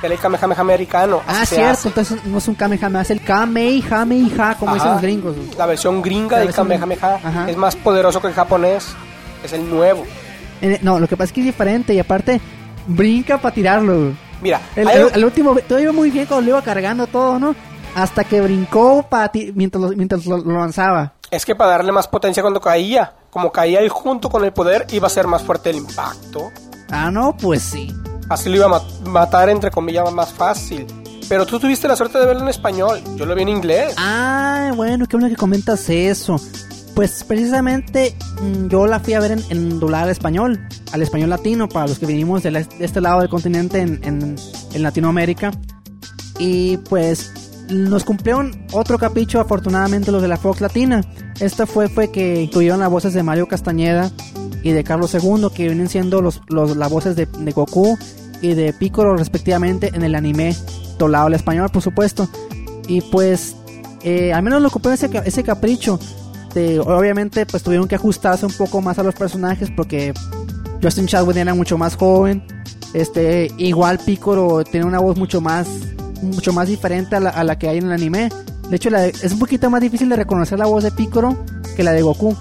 Era 0.02 0.14
el 0.14 0.18
Kamehameha 0.20 0.60
americano. 0.60 1.20
Ah, 1.26 1.46
cierto, 1.46 1.88
entonces 1.88 2.24
no 2.24 2.38
es 2.38 2.48
un 2.48 2.54
Kamehameha, 2.56 3.02
es 3.02 3.10
el 3.10 3.20
Kamehameha, 3.22 4.56
como 4.58 4.74
dicen 4.74 4.90
los 4.92 5.02
gringos. 5.02 5.36
La 5.56 5.66
versión 5.66 6.02
gringa 6.02 6.32
La 6.32 6.38
del 6.40 6.48
versión- 6.48 6.68
Kamehameha 6.68 7.48
es 7.48 7.56
más 7.56 7.76
poderoso 7.76 8.20
que 8.20 8.28
el 8.28 8.34
japonés. 8.34 8.88
Es 9.44 9.52
el 9.52 9.68
nuevo. 9.68 10.04
Eh, 10.60 10.78
No, 10.82 10.98
lo 11.00 11.08
que 11.08 11.16
pasa 11.16 11.26
es 11.26 11.32
que 11.32 11.40
es 11.40 11.46
diferente 11.46 11.94
y 11.94 11.98
aparte 11.98 12.40
brinca 12.86 13.38
para 13.38 13.54
tirarlo. 13.54 14.12
Mira, 14.40 14.60
El, 14.76 14.88
hay- 14.88 14.96
el- 15.02 15.10
el 15.14 15.24
último, 15.24 15.54
todo 15.68 15.78
iba 15.78 15.92
muy 15.92 16.10
bien 16.10 16.26
cuando 16.26 16.42
lo 16.44 16.48
iba 16.56 16.62
cargando 16.62 17.06
todo, 17.06 17.38
¿no? 17.38 17.54
Hasta 17.94 18.24
que 18.24 18.40
brincó 18.40 19.02
para 19.08 19.30
mientras, 19.54 19.82
lo, 19.82 19.88
mientras 19.90 20.26
lo, 20.26 20.38
lo 20.38 20.58
lanzaba. 20.58 21.12
es 21.30 21.44
que 21.46 21.54
para 21.54 21.70
darle 21.72 21.92
más 21.92 22.08
potencia 22.08 22.42
cuando 22.42 22.60
caía. 22.60 23.12
Como 23.30 23.50
caía 23.50 23.80
él 23.80 23.88
junto 23.88 24.28
con 24.28 24.44
el 24.44 24.52
poder, 24.52 24.86
iba 24.90 25.06
a 25.06 25.10
ser 25.10 25.26
más 25.26 25.42
fuerte 25.42 25.70
el 25.70 25.76
impacto. 25.76 26.50
Ah, 26.90 27.10
no, 27.10 27.34
pues 27.36 27.62
sí. 27.62 27.90
Así 28.32 28.48
lo 28.48 28.56
iba 28.56 28.66
a 28.66 28.68
ma- 28.68 28.82
matar, 29.10 29.48
entre 29.50 29.70
comillas, 29.70 30.10
más 30.12 30.32
fácil. 30.32 30.86
Pero 31.28 31.46
tú 31.46 31.58
tuviste 31.58 31.88
la 31.88 31.96
suerte 31.96 32.18
de 32.18 32.26
verlo 32.26 32.42
en 32.42 32.48
español. 32.48 33.00
Yo 33.16 33.24
lo 33.26 33.34
vi 33.34 33.42
en 33.42 33.48
inglés. 33.48 33.94
Ah, 33.96 34.72
bueno, 34.76 35.06
qué 35.06 35.16
bueno 35.16 35.28
que 35.28 35.36
comentas 35.36 35.88
eso. 35.88 36.36
Pues 36.94 37.24
precisamente 37.24 38.14
mm, 38.42 38.68
yo 38.68 38.86
la 38.86 39.00
fui 39.00 39.14
a 39.14 39.20
ver 39.20 39.32
en, 39.32 39.42
en 39.48 39.80
doblar 39.80 40.04
al 40.04 40.10
español, 40.10 40.60
al 40.92 41.00
español 41.00 41.30
latino, 41.30 41.68
para 41.68 41.86
los 41.86 41.98
que 41.98 42.04
vinimos 42.06 42.42
de, 42.42 42.50
la- 42.50 42.62
de 42.62 42.84
este 42.84 43.00
lado 43.00 43.20
del 43.20 43.30
continente 43.30 43.80
en, 43.80 44.36
Latinoamérica. 44.74 45.52
Y 46.38 46.76
pues 46.78 47.32
nos 47.70 48.04
cumplieron 48.04 48.66
otro 48.72 48.98
capricho, 48.98 49.40
afortunadamente, 49.40 50.10
los 50.12 50.20
de 50.20 50.28
la 50.28 50.36
Fox 50.36 50.60
Latina. 50.60 51.00
Esta 51.40 51.66
fue, 51.66 51.88
fue 51.88 52.10
que 52.10 52.42
incluyeron 52.42 52.80
las 52.80 52.90
voces 52.90 53.14
de 53.14 53.22
Mario 53.22 53.46
Castañeda 53.48 54.10
y 54.62 54.70
de 54.72 54.84
Carlos 54.84 55.14
II, 55.14 55.48
que 55.54 55.64
vienen 55.64 55.88
siendo 55.88 56.20
los, 56.20 56.40
las 56.50 56.90
voces 56.90 57.16
de 57.16 57.26
Goku 57.52 57.96
y 58.42 58.54
de 58.54 58.72
Piccolo, 58.72 59.16
respectivamente, 59.16 59.90
en 59.94 60.02
el 60.02 60.14
anime 60.14 60.54
doblado 60.98 61.26
al 61.26 61.34
español, 61.34 61.70
por 61.70 61.80
supuesto. 61.80 62.28
Y 62.88 63.00
pues, 63.00 63.56
eh, 64.02 64.32
al 64.32 64.42
menos 64.42 64.60
lo 64.60 64.70
cumplieron 64.70 64.94
ese, 64.94 65.22
ese 65.24 65.42
capricho. 65.42 65.98
Obviamente, 66.84 67.46
pues 67.46 67.62
tuvieron 67.62 67.88
que 67.88 67.94
ajustarse 67.94 68.44
un 68.44 68.52
poco 68.52 68.82
más 68.82 68.98
a 68.98 69.02
los 69.02 69.14
personajes 69.14 69.70
porque 69.74 70.12
Justin 70.82 71.06
Chadwick 71.06 71.36
era 71.36 71.54
mucho 71.54 71.78
más 71.78 71.96
joven. 71.96 72.44
Este, 72.92 73.50
igual 73.56 73.98
Piccolo 73.98 74.62
tiene 74.64 74.84
una 74.84 74.98
voz 74.98 75.16
mucho 75.16 75.40
más, 75.40 75.66
mucho 76.20 76.52
más 76.52 76.68
diferente 76.68 77.16
a 77.16 77.20
la, 77.20 77.30
a 77.30 77.42
la 77.42 77.58
que 77.58 77.68
hay 77.68 77.78
en 77.78 77.86
el 77.86 77.92
anime. 77.92 78.28
De 78.68 78.76
hecho, 78.76 78.90
la 78.90 79.06
es 79.06 79.32
un 79.32 79.38
poquito 79.38 79.70
más 79.70 79.80
difícil 79.80 80.10
de 80.10 80.16
reconocer 80.16 80.58
la 80.58 80.66
voz 80.66 80.84
de 80.84 80.90
Piccolo 80.90 81.38
que 81.74 81.82
la 81.82 81.92
de 81.92 82.02
Goku. 82.02 82.36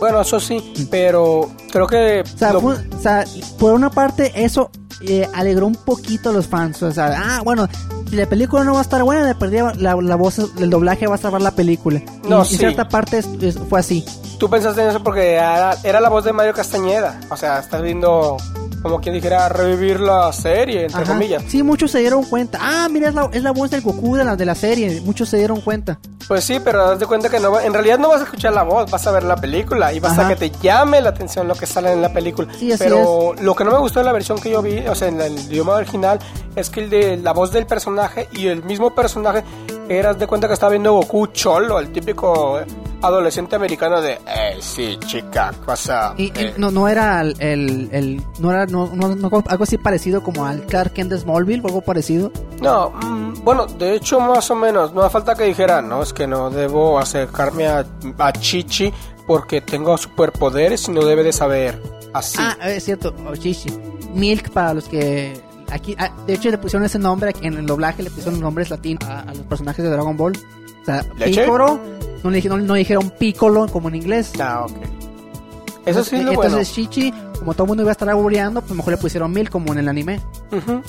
Bueno, 0.00 0.20
eso 0.22 0.40
sí, 0.40 0.88
pero 0.90 1.48
creo 1.70 1.86
que... 1.86 2.22
O 2.22 2.38
sea, 2.38 2.52
lo- 2.52 2.60
fue- 2.60 2.74
o 2.74 3.00
sea, 3.00 3.24
por 3.58 3.74
una 3.74 3.90
parte, 3.90 4.32
eso 4.34 4.70
eh, 5.02 5.28
alegró 5.34 5.66
un 5.66 5.76
poquito 5.76 6.30
a 6.30 6.32
los 6.32 6.46
fans. 6.48 6.82
O 6.82 6.90
sea, 6.90 7.14
ah, 7.16 7.40
bueno, 7.44 7.68
si 8.08 8.16
la 8.16 8.26
película 8.26 8.64
no 8.64 8.72
va 8.72 8.78
a 8.80 8.82
estar 8.82 9.02
buena, 9.04 9.26
de 9.26 9.34
perdida 9.34 9.72
la, 9.76 9.94
la 9.96 10.16
voz, 10.16 10.38
el 10.58 10.70
doblaje 10.70 11.06
va 11.06 11.14
a 11.14 11.18
salvar 11.18 11.42
la 11.42 11.50
película. 11.52 12.00
Y 12.24 12.28
No, 12.28 12.40
en 12.40 12.44
sí. 12.46 12.56
cierta 12.56 12.88
parte 12.88 13.18
es- 13.18 13.28
es- 13.40 13.58
fue 13.68 13.78
así. 13.80 14.04
Tú 14.38 14.48
pensaste 14.48 14.82
en 14.82 14.88
eso 14.88 15.02
porque 15.04 15.34
era, 15.34 15.74
era 15.84 16.00
la 16.00 16.08
voz 16.08 16.24
de 16.24 16.32
Mario 16.32 16.54
Castañeda. 16.54 17.20
O 17.30 17.36
sea, 17.36 17.58
estás 17.60 17.82
viendo, 17.82 18.38
como 18.82 19.00
quien 19.00 19.14
dijera, 19.14 19.48
revivir 19.48 20.00
la 20.00 20.32
serie, 20.32 20.84
entre 20.86 21.02
Ajá. 21.02 21.12
comillas. 21.12 21.42
Sí, 21.48 21.62
muchos 21.62 21.90
se 21.90 21.98
dieron 21.98 22.24
cuenta. 22.24 22.58
Ah, 22.60 22.88
mira, 22.90 23.08
es 23.08 23.14
la, 23.14 23.28
es 23.32 23.42
la 23.42 23.50
voz 23.52 23.70
del 23.70 23.82
Goku 23.82 24.16
de 24.16 24.24
la, 24.24 24.36
de 24.36 24.44
la 24.46 24.54
serie. 24.54 25.00
Muchos 25.02 25.28
se 25.28 25.36
dieron 25.38 25.60
cuenta. 25.60 25.98
Pues 26.28 26.44
sí, 26.44 26.60
pero 26.64 26.84
haz 26.84 26.98
de 27.00 27.06
cuenta 27.06 27.28
que 27.28 27.40
no, 27.40 27.50
va- 27.50 27.64
en 27.64 27.72
realidad 27.72 27.98
no 27.98 28.08
vas 28.08 28.20
a 28.20 28.24
escuchar 28.24 28.52
la 28.52 28.62
voz, 28.62 28.88
vas 28.90 29.04
a 29.06 29.10
ver 29.10 29.24
la 29.24 29.34
película 29.36 29.92
y 29.92 29.98
vas 29.98 30.12
Ajá. 30.12 30.26
a 30.26 30.28
que 30.28 30.36
te 30.48 30.50
llame 30.62 31.00
la 31.00 31.08
atención 31.10 31.48
lo 31.48 31.56
que 31.56 31.66
sale 31.66 31.92
en 31.92 32.00
la 32.02 32.12
película. 32.12 32.46
Sí, 32.56 32.70
así 32.70 32.84
pero 32.84 33.34
lo 33.40 33.54
que 33.56 33.64
no 33.64 33.72
me 33.72 33.78
gustó 33.78 33.98
de 33.98 34.04
la 34.06 34.12
versión 34.12 34.38
que 34.40 34.48
yo 34.50 34.62
vi, 34.62 34.78
o 34.86 34.94
sea, 34.94 35.08
en 35.08 35.20
el 35.20 35.36
idioma 35.36 35.72
original, 35.74 36.20
es 36.54 36.70
que 36.70 36.84
el 36.84 36.90
de 36.90 37.16
la 37.16 37.32
voz 37.32 37.50
del 37.52 37.66
personaje 37.66 38.28
y 38.32 38.46
el 38.46 38.62
mismo 38.62 38.94
personaje, 38.94 39.42
eras 39.98 40.18
de 40.18 40.26
cuenta 40.26 40.46
que 40.46 40.54
estaba 40.54 40.70
viendo 40.70 40.92
Goku 40.92 41.26
Cholo, 41.28 41.78
el 41.78 41.90
típico 41.92 42.60
adolescente 43.02 43.56
americano 43.56 44.00
de, 44.00 44.12
eh, 44.12 44.56
sí, 44.60 44.98
chica, 45.06 45.52
cosa. 45.64 46.14
Y, 46.18 46.30
eh". 46.38 46.54
no, 46.58 46.70
no 46.70 46.86
era 46.86 47.20
el, 47.22 47.34
el, 47.40 47.88
el- 47.92 48.22
no 48.38 48.50
era 48.50 48.66
no, 48.66 48.90
no- 48.94 49.14
no- 49.16 49.42
algo 49.48 49.64
así 49.64 49.78
parecido 49.78 50.22
como 50.22 50.44
al 50.44 50.62
Clark 50.66 50.92
Kent 50.92 51.10
de 51.10 51.18
Smallville 51.18 51.62
algo 51.64 51.80
parecido. 51.80 52.30
No, 52.60 52.90
mm, 52.90 53.42
bueno, 53.42 53.66
de 53.66 53.94
hecho 53.94 54.20
más 54.20 54.50
o 54.50 54.54
menos, 54.54 54.92
no 54.92 55.00
hace 55.02 55.10
falta 55.10 55.34
que 55.34 55.44
dijera, 55.44 55.80
no, 55.82 56.02
es 56.02 56.12
que 56.12 56.26
no 56.26 56.50
debo 56.50 56.98
acercarme 56.98 57.66
a, 57.68 57.84
a 58.18 58.32
Chichi 58.32 58.92
porque 59.26 59.60
tengo 59.60 59.96
superpoderes 59.96 60.86
y 60.88 60.92
no 60.92 61.04
debe 61.04 61.22
de 61.22 61.32
saber 61.32 61.80
así. 62.12 62.36
Ah, 62.40 62.56
es 62.68 62.84
cierto, 62.84 63.14
Oshishi. 63.28 63.70
Milk 64.14 64.50
para 64.50 64.74
los 64.74 64.88
que 64.88 65.40
aquí 65.70 65.96
ah, 65.98 66.10
de 66.26 66.34
hecho 66.34 66.50
le 66.50 66.58
pusieron 66.58 66.84
ese 66.84 66.98
nombre 66.98 67.32
en 67.42 67.54
el 67.54 67.66
doblaje 67.66 68.02
le 68.02 68.10
pusieron 68.10 68.40
nombres 68.40 68.70
latinos 68.70 69.04
a, 69.08 69.20
a 69.20 69.34
los 69.34 69.42
personajes 69.42 69.84
de 69.84 69.90
Dragon 69.90 70.16
Ball. 70.16 70.32
O 70.82 70.84
sea, 70.84 71.04
¿Leche? 71.16 71.42
Piccolo, 71.42 71.80
no, 72.22 72.30
le, 72.30 72.42
no, 72.42 72.56
no 72.58 72.74
dijeron 72.74 73.10
Piccolo 73.18 73.66
como 73.68 73.88
en 73.88 73.96
inglés. 73.96 74.32
Ah, 74.40 74.66
ok. 74.68 74.76
Eso 75.86 76.04
sí 76.04 76.16
es 76.16 76.22
lo 76.22 76.32
Entonces 76.32 76.52
bueno. 76.52 76.88
Chichi, 76.90 77.12
como 77.38 77.54
todo 77.54 77.64
el 77.64 77.68
mundo 77.68 77.82
iba 77.82 77.90
a 77.90 77.92
estar 77.92 78.08
aburriendo, 78.10 78.60
pues 78.60 78.74
mejor 78.74 78.92
le 78.92 78.96
pusieron 78.98 79.32
Milk 79.32 79.50
como 79.50 79.72
en 79.72 79.78
el 79.78 79.88
anime. 79.88 80.20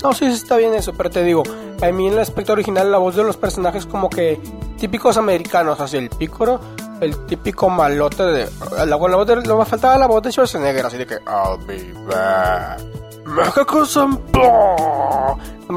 No, 0.03 0.13
sí, 0.13 0.25
sí 0.27 0.33
está 0.33 0.57
bien 0.57 0.73
eso, 0.73 0.93
pero 0.93 1.09
te 1.09 1.23
digo, 1.23 1.43
a 1.81 1.91
mí 1.91 2.07
en 2.07 2.13
el 2.13 2.19
aspecto 2.19 2.51
original 2.53 2.91
la 2.91 2.97
voz 2.97 3.15
de 3.15 3.23
los 3.23 3.37
personajes 3.37 3.85
como 3.85 4.09
que 4.09 4.39
típicos 4.77 5.15
americanos, 5.15 5.79
así 5.79 5.95
el 5.95 6.09
pícoro, 6.09 6.59
el 6.99 7.17
típico 7.25 7.69
malote 7.69 8.23
de... 8.23 8.49
La, 8.75 8.85
la 8.85 8.95
voz 8.97 9.27
de... 9.27 9.37
No 9.37 9.57
me 9.57 9.65
faltaba 9.65 9.97
la 9.97 10.07
voz 10.07 10.23
de 10.23 10.31
Schwarzenegger, 10.31 10.85
así 10.85 10.97
de 10.97 11.05
que... 11.05 11.15
I'll 11.15 11.57
be 11.65 11.93
back. 12.07 12.81
No 13.25 13.33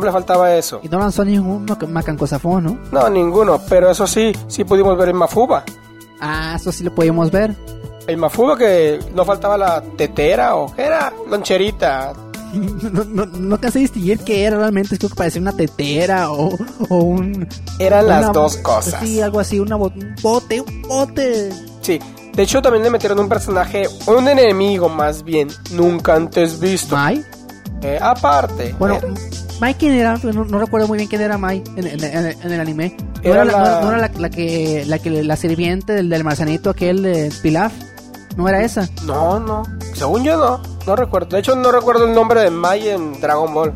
me 0.00 0.06
le 0.06 0.12
faltaba 0.12 0.54
eso. 0.54 0.80
Y 0.82 0.88
no 0.88 0.98
lanzó 0.98 1.24
ningún 1.24 1.64
mac- 1.64 1.86
macancosafón, 1.88 2.64
¿no? 2.64 2.78
No, 2.92 3.08
ninguno, 3.10 3.60
pero 3.68 3.90
eso 3.90 4.06
sí, 4.06 4.32
sí 4.48 4.64
pudimos 4.64 4.96
ver 4.98 5.08
el 5.08 5.14
Mafuba. 5.14 5.64
Ah, 6.20 6.54
eso 6.56 6.72
sí 6.72 6.84
lo 6.84 6.94
podíamos 6.94 7.30
ver. 7.30 7.54
El 8.06 8.16
Mafuba 8.16 8.56
que 8.58 8.98
no 9.14 9.24
faltaba 9.24 9.56
la 9.56 9.82
tetera 9.96 10.56
o 10.56 10.74
¿qué 10.74 10.82
era? 10.82 11.12
Loncherita. 11.30 12.12
No, 12.54 13.02
no, 13.02 13.26
no 13.26 13.54
alcancé 13.56 13.78
a 13.78 13.82
distinguir 13.82 14.20
qué 14.20 14.44
era 14.44 14.56
realmente, 14.56 14.96
creo 14.96 15.10
que 15.10 15.16
parecía 15.16 15.40
una 15.42 15.56
tetera 15.56 16.30
o, 16.30 16.50
o 16.88 16.96
un... 16.98 17.48
Eran 17.80 18.06
las 18.06 18.22
una- 18.26 18.32
dos 18.32 18.58
cosas. 18.58 19.00
Sí, 19.02 19.20
algo 19.20 19.40
así, 19.40 19.58
una 19.58 19.74
bo- 19.74 19.90
un 19.92 20.14
bote, 20.22 20.60
un 20.60 20.82
bote. 20.82 21.50
Sí, 21.80 21.98
de 22.32 22.42
hecho 22.44 22.62
también 22.62 22.84
le 22.84 22.90
metieron 22.90 23.18
un 23.18 23.28
personaje, 23.28 23.88
un 24.06 24.28
enemigo 24.28 24.88
más 24.88 25.24
bien, 25.24 25.48
nunca 25.72 26.14
antes 26.14 26.60
visto. 26.60 26.94
Mai. 26.94 27.24
Eh, 27.84 27.98
aparte, 28.00 28.74
Bueno, 28.78 28.96
era- 28.96 29.08
Mai 29.60 29.74
quién 29.74 29.92
era, 29.92 30.18
no, 30.22 30.44
no 30.44 30.58
recuerdo 30.58 30.88
muy 30.88 30.98
bien 30.98 31.08
quién 31.08 31.20
era 31.20 31.38
Mai 31.38 31.62
en, 31.76 31.86
en- 31.86 32.02
en- 32.04 32.26
en 32.42 32.52
el 32.52 32.60
anime. 32.60 32.96
No 33.22 33.30
Era 33.30 33.44
la, 33.44 33.52
la- 33.52 33.80
no- 33.80 33.80
no 33.82 33.88
era 33.90 33.98
la, 33.98 34.10
la 34.18 34.30
que, 34.30 34.84
la 34.86 34.98
que 34.98 35.22
la 35.22 35.36
sirviente 35.36 35.92
del, 35.92 36.08
del 36.08 36.24
marcianito 36.24 36.70
aquel 36.70 37.02
de 37.02 37.32
Pilaf. 37.42 37.72
No 38.36 38.48
era 38.48 38.62
esa. 38.64 38.88
no, 39.06 39.38
no, 39.38 39.62
según 39.94 40.24
yo 40.24 40.36
no, 40.36 40.60
no 40.86 40.96
recuerdo. 40.96 41.28
De 41.28 41.38
hecho 41.38 41.54
no 41.54 41.70
recuerdo 41.70 42.06
el 42.06 42.14
nombre 42.14 42.40
de 42.40 42.50
Mai 42.50 42.88
en 42.88 43.20
Dragon 43.20 43.54
Ball. 43.54 43.72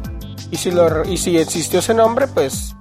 Y 0.51 0.57
si 0.57 0.71
lo 0.73 1.05
y 1.05 1.17
si 1.17 1.37
existió 1.39 1.79
ese 1.79 1.95
nombre, 1.95 2.27
pues 2.27 2.75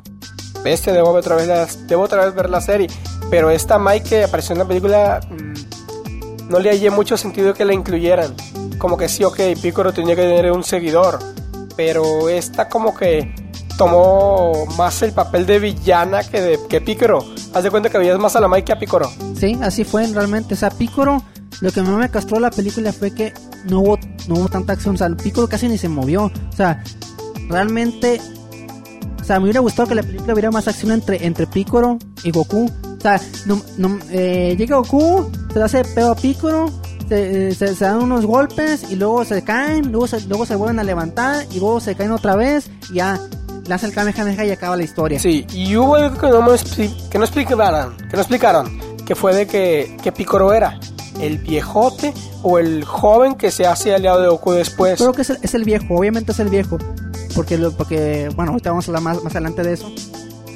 bestia, 0.63 0.91
debo 0.93 1.11
otra 1.11 1.35
vez 1.35 1.47
la- 1.47 1.67
debo 1.87 2.03
otra 2.03 2.25
vez 2.25 2.33
ver 2.33 2.49
la 2.49 2.61
serie. 2.61 2.87
Pero 3.29 3.51
esta 3.51 3.77
Mai 3.77 4.01
que 4.01 4.23
apareció 4.23 4.53
en 4.53 4.59
la 4.59 4.65
película 4.65 5.19
mm, 5.29 6.49
no 6.49 6.59
le 6.59 6.69
hallé 6.71 6.89
mucho 6.89 7.15
sentido 7.15 7.53
que 7.53 7.63
la 7.65 7.73
incluyeran. 7.73 8.33
Como 8.77 8.97
que 8.97 9.09
sí, 9.09 9.23
ok, 9.23 9.39
Piccolo 9.61 9.93
tenía 9.93 10.15
que 10.15 10.21
tener 10.23 10.51
un 10.51 10.63
seguidor. 10.63 11.19
Pero 11.75 12.27
esta 12.29 12.67
como 12.69 12.95
que 12.95 13.33
tomó 13.77 14.65
más 14.77 15.01
el 15.03 15.11
papel 15.11 15.45
de 15.45 15.59
villana 15.59 16.23
que 16.23 16.41
de 16.41 16.59
que 16.67 16.81
Piccolo. 16.81 17.23
Haz 17.53 17.63
de 17.63 17.69
cuenta 17.71 17.89
que 17.89 17.97
veías 17.97 18.17
más 18.19 18.35
a 18.35 18.39
la 18.41 18.47
Mai 18.47 18.63
que 18.63 18.71
a 18.73 18.79
Piccolo. 18.79 19.09
Sí, 19.39 19.57
así 19.61 19.83
fue 19.83 20.07
realmente. 20.07 20.55
O 20.55 20.57
sea, 20.57 20.69
Piccolo, 20.71 21.21
lo 21.61 21.71
que 21.71 21.81
más 21.81 21.97
me 21.97 22.09
castró 22.09 22.39
la 22.39 22.49
película 22.51 22.91
fue 22.91 23.11
que 23.11 23.33
no 23.69 23.81
hubo, 23.81 23.99
no 24.27 24.35
hubo 24.35 24.47
tanta 24.49 24.73
acción. 24.73 24.95
O 24.95 24.97
sea, 24.97 25.09
Piccolo 25.09 25.47
casi 25.47 25.67
ni 25.69 25.77
se 25.77 25.87
movió. 25.89 26.25
O 26.25 26.55
sea, 26.55 26.83
realmente. 27.49 28.19
O 29.21 29.23
sea, 29.23 29.39
me 29.39 29.43
hubiera 29.45 29.59
gustado 29.59 29.89
que 29.89 29.95
la 29.95 30.03
película 30.03 30.33
hubiera 30.33 30.51
más 30.51 30.67
acción 30.67 30.91
entre, 30.91 31.25
entre 31.25 31.47
Piccolo 31.47 31.97
y 32.23 32.31
Goku. 32.31 32.65
O 32.97 33.01
sea, 33.01 33.21
no, 33.45 33.61
no- 33.77 33.99
eh, 34.09 34.55
llega 34.57 34.77
Goku, 34.77 35.29
se 35.53 35.59
le 35.59 35.65
hace 35.65 35.83
pedo 35.83 36.11
a 36.13 36.15
Piccolo, 36.15 36.71
se, 37.09 37.53
se- 37.55 37.75
se 37.75 37.85
dan 37.85 38.01
unos 38.01 38.25
golpes 38.25 38.89
y 38.91 38.95
luego 38.95 39.23
se 39.25 39.43
caen, 39.43 39.91
luego 39.91 40.07
se, 40.07 40.21
luego 40.27 40.45
se 40.45 40.55
vuelven 40.55 40.79
a 40.79 40.83
levantar 40.83 41.45
y 41.51 41.59
luego 41.59 41.79
se 41.79 41.95
caen 41.95 42.11
otra 42.11 42.35
vez 42.35 42.69
y 42.89 42.95
ya 42.95 43.19
lanza 43.67 43.85
el 43.87 43.93
Kamehameha 43.93 44.45
y 44.45 44.51
acaba 44.51 44.75
la 44.77 44.83
historia. 44.83 45.19
Sí, 45.19 45.45
y 45.53 45.75
hubo 45.75 45.95
algo 45.95 46.17
que 46.17 46.27
no, 46.29 46.41
me 46.41 46.57
que 47.09 47.17
no 47.17 47.23
explicaron, 47.25 47.95
que 47.97 48.15
no 48.15 48.19
explicaron, 48.21 48.79
que 49.05 49.15
fue 49.15 49.33
de 49.35 49.47
que, 49.47 49.97
que 50.03 50.11
Piccolo 50.11 50.53
era. 50.53 50.79
¿El 51.19 51.39
viejote 51.39 52.13
o 52.43 52.59
el 52.59 52.85
joven 52.85 53.33
que 53.35 53.49
se 53.49 53.65
hace 53.65 53.95
aliado 53.95 54.21
de 54.21 54.27
Goku 54.27 54.51
después? 54.51 54.99
Creo 54.99 55.13
que 55.13 55.23
es 55.23 55.31
el, 55.31 55.39
es 55.41 55.55
el 55.55 55.63
viejo, 55.63 55.85
obviamente 55.95 56.31
es 56.31 56.39
el 56.39 56.49
viejo. 56.49 56.77
Porque, 57.35 57.57
lo, 57.57 57.71
porque 57.71 58.29
bueno, 58.35 58.51
ahorita 58.51 58.69
vamos 58.69 58.87
a 58.87 58.91
hablar 58.91 59.01
más, 59.01 59.23
más 59.23 59.33
adelante 59.35 59.63
de 59.63 59.73
eso. 59.73 59.91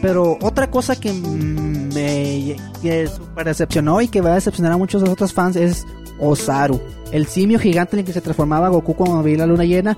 Pero 0.03 0.37
otra 0.41 0.69
cosa 0.69 0.95
que 0.95 1.11
me 1.13 2.55
que 2.81 3.07
super 3.07 3.45
decepcionó 3.45 4.01
y 4.01 4.07
que 4.07 4.21
va 4.21 4.31
a 4.31 4.35
decepcionar 4.35 4.71
a 4.73 4.77
muchos 4.77 5.01
de 5.01 5.07
los 5.07 5.13
otros 5.13 5.33
fans 5.33 5.55
es 5.55 5.85
Osaru. 6.21 6.79
El 7.11 7.27
simio 7.27 7.59
gigante 7.59 7.95
en 7.95 7.99
el 8.01 8.05
que 8.05 8.13
se 8.13 8.21
transformaba 8.21 8.69
Goku 8.69 8.95
cuando 8.95 9.21
veía 9.21 9.39
la 9.39 9.45
luna 9.47 9.65
llena. 9.65 9.97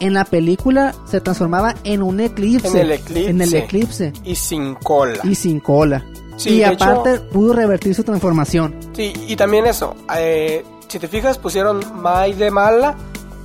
En 0.00 0.14
la 0.14 0.24
película 0.24 0.94
se 1.06 1.20
transformaba 1.20 1.74
en 1.84 2.02
un 2.02 2.20
eclipse. 2.20 2.68
En 2.68 2.76
el 2.78 2.92
eclipse. 2.92 3.30
En 3.30 3.40
el 3.42 3.54
eclipse. 3.54 4.12
Y 4.24 4.34
sin 4.34 4.74
cola. 4.74 5.20
Y 5.24 5.34
sin 5.34 5.60
cola. 5.60 6.04
Sí, 6.36 6.56
y 6.56 6.62
aparte 6.64 7.14
hecho- 7.14 7.28
pudo 7.30 7.52
revertir 7.52 7.94
su 7.94 8.02
transformación. 8.02 8.74
Sí, 8.92 9.12
y 9.28 9.36
también 9.36 9.66
eso. 9.66 9.94
eh, 10.16 10.64
si 10.88 10.98
te 10.98 11.06
fijas, 11.08 11.38
pusieron 11.38 11.80
Mai 12.00 12.32
de 12.34 12.50
mala 12.50 12.96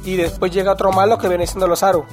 y 0.06 0.16
después 0.16 0.52
llega 0.52 0.72
otro 0.74 0.92
malo 0.92 1.18
que 1.18 1.28
viene 1.28 1.46
siendo 1.48 1.68
los 1.68 1.84
Aru. 1.84 2.04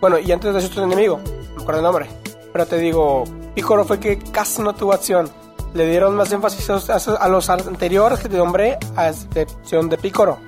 Bueno, 0.00 0.18
y 0.18 0.30
antes 0.32 0.52
de 0.52 0.58
eso 0.60 0.68
otro 0.68 0.84
enemigo, 0.84 1.18
no 1.24 1.56
me 1.56 1.62
acuerdo 1.62 1.80
el 1.80 1.84
nombre. 1.84 2.06
Pero 2.52 2.66
te 2.66 2.78
digo, 2.78 3.24
Piccolo 3.54 3.84
fue 3.84 3.98
que 3.98 4.18
casi 4.18 4.62
no 4.62 4.74
tuvo 4.74 4.92
acción. 4.92 5.28
Le 5.74 5.88
dieron 5.88 6.14
más 6.16 6.30
énfasis 6.32 6.68
a, 6.90 7.28
los 7.28 7.48
anteriores 7.48 8.20
que 8.20 8.28
te 8.28 8.36
nombré, 8.36 8.78
a 8.94 9.08
excepción 9.08 9.88
de 9.88 9.96
Piccolo. 9.96 10.38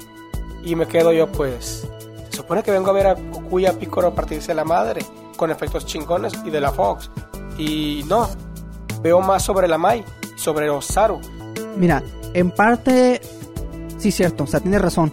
Y 0.64 0.76
me 0.76 0.86
quedo 0.86 1.12
yo, 1.12 1.30
pues. 1.30 1.86
Se 2.30 2.36
supone 2.36 2.62
que 2.62 2.70
vengo 2.70 2.90
a 2.90 2.92
ver 2.92 3.06
a 3.06 3.14
Goku 3.14 3.60
y 3.60 3.66
a 3.66 3.72
Piccolo 3.72 4.14
partirse 4.14 4.52
la 4.54 4.64
madre, 4.64 5.04
con 5.36 5.50
efectos 5.50 5.86
chingones 5.86 6.34
y 6.44 6.50
de 6.50 6.60
la 6.60 6.72
Fox. 6.72 7.10
Y 7.56 8.04
no, 8.06 8.28
veo 9.02 9.20
más 9.20 9.42
sobre 9.42 9.68
la 9.68 9.78
Mai, 9.78 10.04
sobre 10.36 10.66
los 10.66 10.96
Aru. 10.96 11.20
Mira, 11.76 12.02
en 12.34 12.50
parte, 12.50 13.20
sí, 13.98 14.10
cierto, 14.10 14.44
o 14.44 14.46
sea, 14.46 14.60
tiene 14.60 14.78
razón. 14.78 15.12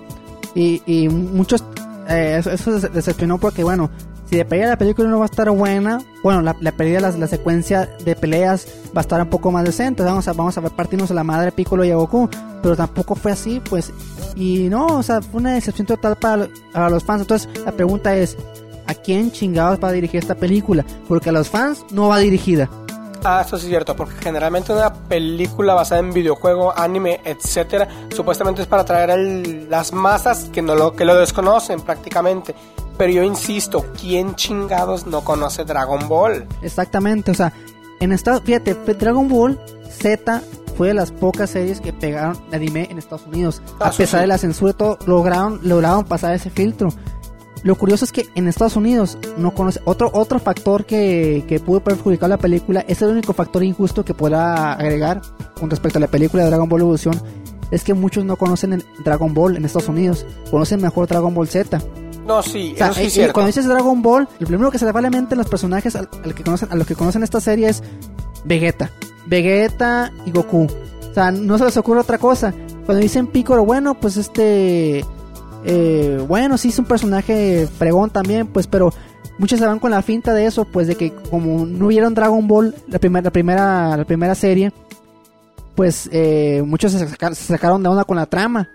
Y, 0.56 0.82
y 0.86 1.08
muchos, 1.08 1.64
eh, 2.10 2.38
eso, 2.40 2.52
eso 2.52 2.80
decepcionó 2.80 3.38
porque, 3.38 3.64
bueno, 3.64 3.90
si 4.32 4.38
de 4.38 4.46
pelea 4.46 4.70
la 4.70 4.78
película 4.78 5.10
no 5.10 5.20
va 5.20 5.26
a 5.26 5.28
estar 5.28 5.50
buena, 5.52 6.02
bueno, 6.24 6.42
la, 6.42 6.56
la 6.62 6.72
pelea, 6.72 7.02
la, 7.02 7.12
la 7.12 7.28
secuencia 7.28 7.90
de 8.06 8.16
peleas 8.16 8.66
va 8.96 9.00
a 9.00 9.02
estar 9.02 9.22
un 9.22 9.30
poco 9.30 9.52
más 9.52 9.66
decente. 9.66 10.04
Vamos 10.04 10.26
a, 10.30 10.32
vamos 10.32 10.58
a 10.58 10.62
partirnos 10.62 11.12
a 11.12 11.14
la 11.14 11.26
madre 11.26 11.52
Piccolo 11.52 11.84
y 11.84 11.92
a 11.92 11.98
Goku, 11.98 12.30
pero 12.64 12.78
tampoco 12.78 13.16
fue 13.16 13.34
así, 13.34 13.60
pues. 13.60 13.92
Y 14.38 14.70
no, 14.70 14.86
o 14.86 15.04
sea, 15.04 15.22
fue 15.22 15.42
una 15.42 15.56
decepción 15.56 15.86
total 15.86 16.16
para, 16.16 16.48
para 16.72 16.90
los 16.90 17.04
fans. 17.04 17.24
Entonces, 17.24 17.50
la 17.66 17.74
pregunta 17.74 18.16
es: 18.16 18.38
¿a 18.88 18.94
quién 18.94 19.34
chingados 19.34 19.80
va 19.84 19.90
a 19.90 19.92
dirigir 19.92 20.22
esta 20.22 20.36
película? 20.36 20.86
Porque 21.10 21.28
a 21.28 21.34
los 21.34 21.50
fans 21.50 21.84
no 21.92 22.08
va 22.08 22.20
dirigida. 22.20 22.70
Ah, 23.26 23.44
eso 23.46 23.58
sí 23.58 23.66
es 23.66 23.70
cierto, 23.70 23.98
porque 23.98 24.16
generalmente 24.22 24.72
una 24.72 24.94
película 24.94 25.74
basada 25.74 26.00
en 26.00 26.14
videojuego, 26.14 26.74
anime, 26.76 27.20
etcétera, 27.26 27.88
supuestamente 28.16 28.62
es 28.62 28.68
para 28.68 28.84
atraer 28.84 29.68
las 29.70 29.92
masas 29.92 30.46
que 30.54 30.62
no 30.62 30.74
lo 30.74 30.94
que 30.96 31.04
lo 31.04 31.16
desconocen 31.16 31.82
prácticamente. 31.82 32.56
Pero 32.98 33.12
yo 33.12 33.24
insisto, 33.24 33.86
¿quién 34.00 34.36
chingados 34.36 35.08
no 35.08 35.22
conoce 35.22 35.64
Dragon 35.64 36.08
Ball? 36.08 36.46
Exactamente, 36.62 37.32
o 37.32 37.34
sea, 37.34 37.54
en 38.00 38.12
Estados 38.12 38.44
fíjate, 38.44 38.74
Dragon 38.74 39.28
Ball 39.28 39.60
Z 39.90 40.42
fue 40.78 40.90
de 40.90 40.94
las 40.94 41.12
pocas 41.12 41.50
series 41.50 41.82
que 41.82 41.94
pegaron 41.94 42.38
de 42.50 42.58
anime 42.58 42.88
en 42.90 42.98
Estados 42.98 43.26
Unidos. 43.28 43.62
Ah, 43.80 43.88
a 43.88 43.92
pesar 43.92 44.20
sí. 44.20 44.22
de 44.22 44.28
la 44.28 44.38
censura 44.38 44.72
y 44.72 44.76
todo, 44.76 44.98
lograron, 45.06 45.60
lograron 45.64 46.06
pasar 46.06 46.34
ese 46.34 46.50
filtro. 46.50 46.90
Lo 47.64 47.76
curioso 47.76 48.06
es 48.06 48.12
que 48.12 48.28
en 48.34 48.48
Estados 48.48 48.76
Unidos 48.76 49.20
no 49.38 49.54
conoce 49.54 49.80
otro 49.86 50.10
otro 50.14 50.40
factor 50.40 50.86
que, 50.86 51.46
que 51.48 51.60
pudo 51.60 51.84
perjudicar 51.84 52.30
la 52.30 52.38
película, 52.38 52.84
es 52.88 53.02
el 53.04 53.10
único 53.10 53.34
factor 53.34 53.64
injusto 53.64 54.04
que 54.04 54.16
pueda 54.16 54.74
agregar 54.74 55.22
con 55.60 55.70
respecto 55.70 56.00
a 56.00 56.02
la 56.02 56.08
película 56.08 56.44
de 56.44 56.50
Dragon 56.50 56.68
Ball 56.68 56.82
Evolution, 56.82 57.14
es 57.70 57.84
que 57.84 57.94
muchos 57.94 58.26
no 58.26 58.36
conocen 58.36 58.74
el 58.74 58.86
Dragon 59.04 59.34
Ball 59.34 59.58
en 59.58 59.66
Estados 59.66 59.90
Unidos, 59.90 60.26
conocen 60.50 60.82
mejor 60.82 61.08
Dragon 61.08 61.34
Ball 61.34 61.48
Z. 61.48 61.80
No, 62.26 62.42
sí, 62.44 62.72
O 62.74 62.78
sea, 62.78 62.88
eso 62.88 63.00
sí 63.00 63.06
es 63.08 63.14
cierto. 63.14 63.34
cuando 63.34 63.48
dices 63.48 63.66
Dragon 63.68 64.02
Ball, 64.02 64.28
lo 64.40 64.48
primero 64.48 64.70
que 64.72 64.78
se 64.78 64.86
le 64.86 64.92
va 64.92 65.00
a 65.00 65.04
la 65.04 65.10
mente 65.10 65.34
a 65.34 65.38
los 65.38 65.48
personajes 65.48 65.96
al, 65.96 66.08
al 66.24 66.36
que 66.36 66.44
conocen, 66.44 66.70
a 66.72 66.76
los 66.76 66.86
que 66.88 66.96
conocen 66.96 67.24
esta 67.24 67.42
serie 67.42 67.70
es 67.70 67.82
Vegeta. 68.46 68.92
Vegeta 69.28 70.12
y 70.26 70.32
Goku. 70.32 70.68
O 71.10 71.14
sea, 71.14 71.32
no 71.32 71.58
se 71.58 71.66
les 71.66 71.78
ocurre 71.78 72.00
otra 72.02 72.18
cosa. 72.18 72.54
Cuando 72.86 73.02
dicen 73.02 73.28
Piccolo, 73.28 73.66
bueno, 73.66 73.96
pues 74.00 74.18
este... 74.18 75.04
eh, 75.66 76.24
bueno, 76.28 76.58
sí 76.58 76.70
es 76.70 76.80
un 76.80 76.86
personaje 76.86 77.68
fregón 77.78 78.10
también, 78.12 78.48
pues, 78.48 78.68
pero 78.68 78.94
muchos 79.38 79.60
se 79.60 79.66
van 79.66 79.80
con 79.80 79.92
la 79.92 80.02
finta 80.02 80.34
de 80.34 80.46
eso, 80.46 80.66
pues 80.66 80.88
de 80.88 80.96
que 80.96 81.12
como 81.14 81.66
no 81.66 81.88
vieron 81.88 82.14
Dragon 82.14 82.48
Ball, 82.48 82.76
la, 82.88 83.00
primera 83.00 83.24
la, 83.26 83.32
primera, 83.32 83.98
la 83.98 84.06
primera 84.06 84.36
serie, 84.36 84.72
pues 85.76 86.10
eh, 86.12 86.64
muchos 86.66 86.92
se, 86.92 87.08
saca- 87.08 87.34
se 87.36 87.46
sacaron 87.46 87.82
de 87.84 87.90
onda 87.90 88.04
con 88.04 88.18
la 88.18 88.26
trama. 88.26 88.70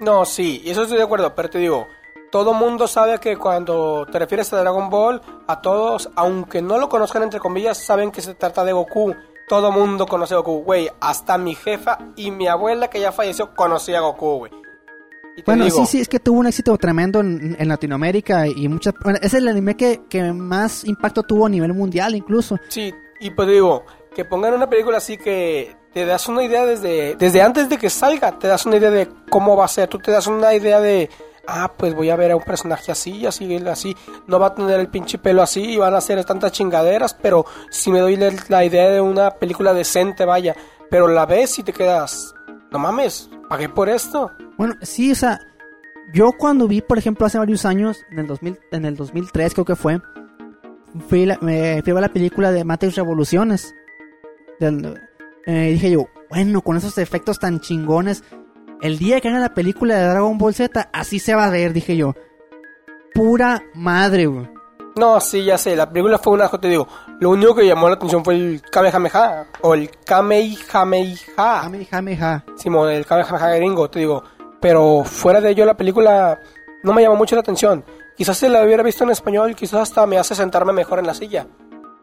No, 0.00 0.24
sí, 0.24 0.62
y 0.64 0.70
eso 0.70 0.82
estoy 0.82 0.98
de 0.98 1.04
acuerdo, 1.04 1.34
pero 1.34 1.48
te 1.50 1.58
digo, 1.58 1.86
todo 2.30 2.54
mundo 2.54 2.86
sabe 2.86 3.18
que 3.18 3.36
cuando 3.36 4.06
te 4.10 4.18
refieres 4.18 4.52
a 4.52 4.60
Dragon 4.60 4.90
Ball, 4.90 5.20
a 5.46 5.60
todos, 5.60 6.10
aunque 6.16 6.62
no 6.62 6.78
lo 6.78 6.88
conozcan 6.88 7.22
entre 7.22 7.40
comillas, 7.40 7.78
saben 7.78 8.10
que 8.10 8.20
se 8.20 8.34
trata 8.34 8.64
de 8.64 8.72
Goku. 8.72 9.14
Todo 9.48 9.70
mundo 9.70 10.06
conoce 10.06 10.34
a 10.34 10.38
Goku, 10.38 10.64
güey. 10.64 10.88
Hasta 11.00 11.38
mi 11.38 11.54
jefa 11.54 11.98
y 12.16 12.30
mi 12.30 12.48
abuela 12.48 12.88
que 12.88 13.00
ya 13.00 13.12
falleció 13.12 13.54
conocía 13.54 13.98
a 13.98 14.02
Goku, 14.02 14.38
güey. 14.38 14.52
Bueno, 15.44 15.64
digo, 15.64 15.80
sí, 15.80 15.86
sí, 15.86 16.00
es 16.00 16.08
que 16.08 16.18
tuvo 16.18 16.40
un 16.40 16.46
éxito 16.46 16.76
tremendo 16.78 17.20
en, 17.20 17.56
en 17.58 17.68
Latinoamérica 17.68 18.46
y 18.46 18.68
muchas... 18.68 18.94
Bueno, 19.04 19.18
es 19.20 19.34
el 19.34 19.46
anime 19.46 19.76
que, 19.76 20.00
que 20.08 20.32
más 20.32 20.84
impacto 20.84 21.22
tuvo 21.22 21.46
a 21.46 21.48
nivel 21.50 21.74
mundial 21.74 22.14
incluso. 22.14 22.56
Sí, 22.68 22.94
y 23.20 23.30
pues 23.30 23.46
digo, 23.48 23.84
que 24.14 24.24
pongan 24.24 24.54
una 24.54 24.68
película 24.68 24.96
así 24.96 25.18
que 25.18 25.76
te 25.92 26.06
das 26.06 26.26
una 26.26 26.42
idea 26.42 26.64
desde, 26.64 27.16
desde 27.16 27.42
antes 27.42 27.68
de 27.68 27.76
que 27.76 27.90
salga, 27.90 28.38
te 28.38 28.48
das 28.48 28.64
una 28.64 28.76
idea 28.76 28.90
de 28.90 29.08
cómo 29.30 29.56
va 29.56 29.66
a 29.66 29.68
ser, 29.68 29.88
tú 29.88 29.98
te 29.98 30.10
das 30.10 30.26
una 30.26 30.54
idea 30.54 30.80
de, 30.80 31.10
ah, 31.46 31.72
pues 31.76 31.94
voy 31.94 32.10
a 32.10 32.16
ver 32.16 32.32
a 32.32 32.36
un 32.36 32.42
personaje 32.42 32.92
así, 32.92 33.26
así, 33.26 33.56
así, 33.66 33.96
no 34.26 34.38
va 34.38 34.48
a 34.48 34.54
tener 34.54 34.80
el 34.80 34.88
pinche 34.88 35.18
pelo 35.18 35.42
así 35.42 35.62
y 35.62 35.76
van 35.76 35.94
a 35.94 35.98
hacer 35.98 36.24
tantas 36.24 36.52
chingaderas, 36.52 37.14
pero 37.14 37.46
si 37.70 37.90
me 37.90 38.00
doy 38.00 38.16
la, 38.48 38.64
idea 38.64 38.90
de 38.90 39.00
una 39.00 39.30
película 39.32 39.72
decente, 39.72 40.24
vaya, 40.24 40.54
pero 40.90 41.08
la 41.08 41.26
ves 41.26 41.58
y 41.58 41.62
te 41.62 41.72
quedas, 41.72 42.34
no 42.70 42.78
mames, 42.78 43.30
pagué 43.48 43.68
por 43.68 43.88
esto. 43.88 44.30
Bueno, 44.56 44.74
sí, 44.82 45.12
o 45.12 45.14
sea, 45.14 45.40
yo 46.12 46.32
cuando 46.38 46.68
vi, 46.68 46.80
por 46.80 46.98
ejemplo, 46.98 47.26
hace 47.26 47.38
varios 47.38 47.64
años, 47.64 47.98
en 48.10 48.20
el, 48.20 48.26
2000, 48.26 48.58
en 48.72 48.84
el 48.84 48.96
2003 48.96 49.54
creo 49.54 49.64
que 49.64 49.76
fue, 49.76 50.00
fui, 51.08 51.26
la- 51.26 51.38
me 51.40 51.82
fui 51.82 51.90
a 51.90 51.94
ver 51.94 52.02
la 52.02 52.12
película 52.12 52.52
de 52.52 52.64
Matrix 52.64 52.96
Revoluciones. 52.96 53.74
Eh, 54.58 55.70
dije 55.72 55.90
yo, 55.90 56.08
bueno, 56.30 56.60
con 56.62 56.76
esos 56.76 56.98
efectos 56.98 57.38
tan 57.38 57.60
chingones, 57.60 58.24
el 58.82 58.98
día 58.98 59.20
que 59.20 59.28
haga 59.28 59.38
la 59.38 59.54
película 59.54 59.96
de 59.96 60.08
Dragon 60.08 60.38
Ball 60.38 60.54
Z, 60.54 60.88
así 60.92 61.18
se 61.18 61.34
va 61.34 61.46
a 61.46 61.50
ver, 61.50 61.72
dije 61.72 61.96
yo. 61.96 62.14
Pura 63.14 63.62
madre, 63.74 64.26
güey. 64.26 64.48
No, 64.96 65.20
sí, 65.20 65.44
ya 65.44 65.58
sé, 65.58 65.76
la 65.76 65.90
película 65.90 66.18
fue 66.18 66.32
un 66.32 66.40
asco, 66.40 66.58
te 66.58 66.68
digo, 66.68 66.88
lo 67.20 67.30
único 67.30 67.54
que 67.54 67.66
llamó 67.66 67.88
la 67.88 67.96
atención 67.96 68.24
fue 68.24 68.34
el 68.34 68.62
Kamehameha, 68.62 69.46
o 69.60 69.74
el 69.74 69.90
Kamehameha. 69.90 71.18
Ja. 71.36 72.44
Simón, 72.56 72.90
el 72.90 73.04
Kamehameha 73.04 73.56
gringo, 73.56 73.90
te 73.90 73.98
digo. 73.98 74.22
Pero 74.60 75.04
fuera 75.04 75.40
de 75.40 75.50
ello, 75.50 75.66
la 75.66 75.76
película 75.76 76.40
no 76.82 76.92
me 76.94 77.02
llamó 77.02 77.16
mucho 77.16 77.36
la 77.36 77.40
atención. 77.40 77.84
Quizás 78.16 78.38
si 78.38 78.48
la 78.48 78.64
hubiera 78.64 78.82
visto 78.82 79.04
en 79.04 79.10
español, 79.10 79.54
quizás 79.54 79.80
hasta 79.80 80.06
me 80.06 80.16
hace 80.18 80.34
sentarme 80.34 80.72
mejor 80.72 80.98
en 80.98 81.06
la 81.06 81.12
silla. 81.12 81.46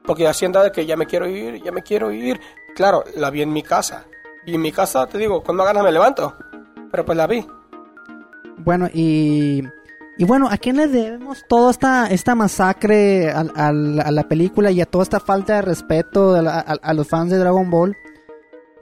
Porque 0.06 0.28
así 0.28 0.46
de 0.46 0.72
que 0.72 0.86
ya 0.86 0.96
me 0.96 1.08
quiero 1.08 1.28
ir, 1.28 1.64
ya 1.64 1.72
me 1.72 1.82
quiero 1.82 2.12
ir. 2.12 2.40
Claro, 2.76 3.04
la 3.16 3.32
vi 3.32 3.42
en 3.42 3.52
mi 3.52 3.64
casa. 3.64 4.06
Y 4.46 4.56
en 4.56 4.62
mi 4.62 4.72
casa, 4.72 5.08
te 5.08 5.18
digo, 5.18 5.42
cuando 5.42 5.64
ganas 5.64 5.84
me 5.84 5.92
levanto. 5.92 6.36
Pero 6.94 7.06
pues 7.06 7.18
la 7.18 7.26
vi. 7.26 7.44
Bueno, 8.60 8.88
y, 8.94 9.64
y 10.20 10.26
bueno, 10.26 10.48
¿a 10.48 10.58
quién 10.58 10.78
le 10.78 10.88
debemos 10.88 11.44
toda 11.50 11.72
esta, 11.72 12.06
esta 12.06 12.36
masacre 12.36 13.32
a, 13.32 13.72
la 13.74 14.24
película 14.30 14.70
y 14.70 14.80
a 14.80 14.86
toda 14.86 15.02
esta 15.02 15.20
falta 15.20 15.56
de 15.56 15.64
respeto 15.64 16.36
a, 16.36 16.60
a 16.60 16.94
los 16.94 17.08
fans 17.08 17.32
de 17.32 17.40
Dragon 17.40 17.68
Ball? 17.72 17.98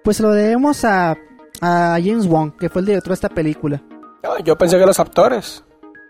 Pues 0.04 0.20
lo 0.20 0.32
debemos 0.34 0.84
a, 0.84 1.16
James 1.62 2.28
Wong, 2.28 2.58
que 2.60 2.68
fue 2.68 2.82
el 2.82 2.88
director 2.88 3.12
de 3.12 3.14
esta 3.16 3.30
película. 3.30 3.82
No, 4.24 4.38
Yo 4.40 4.58
pensé 4.58 4.78
que 4.78 4.86
los 4.86 5.00
actores. 5.00 5.64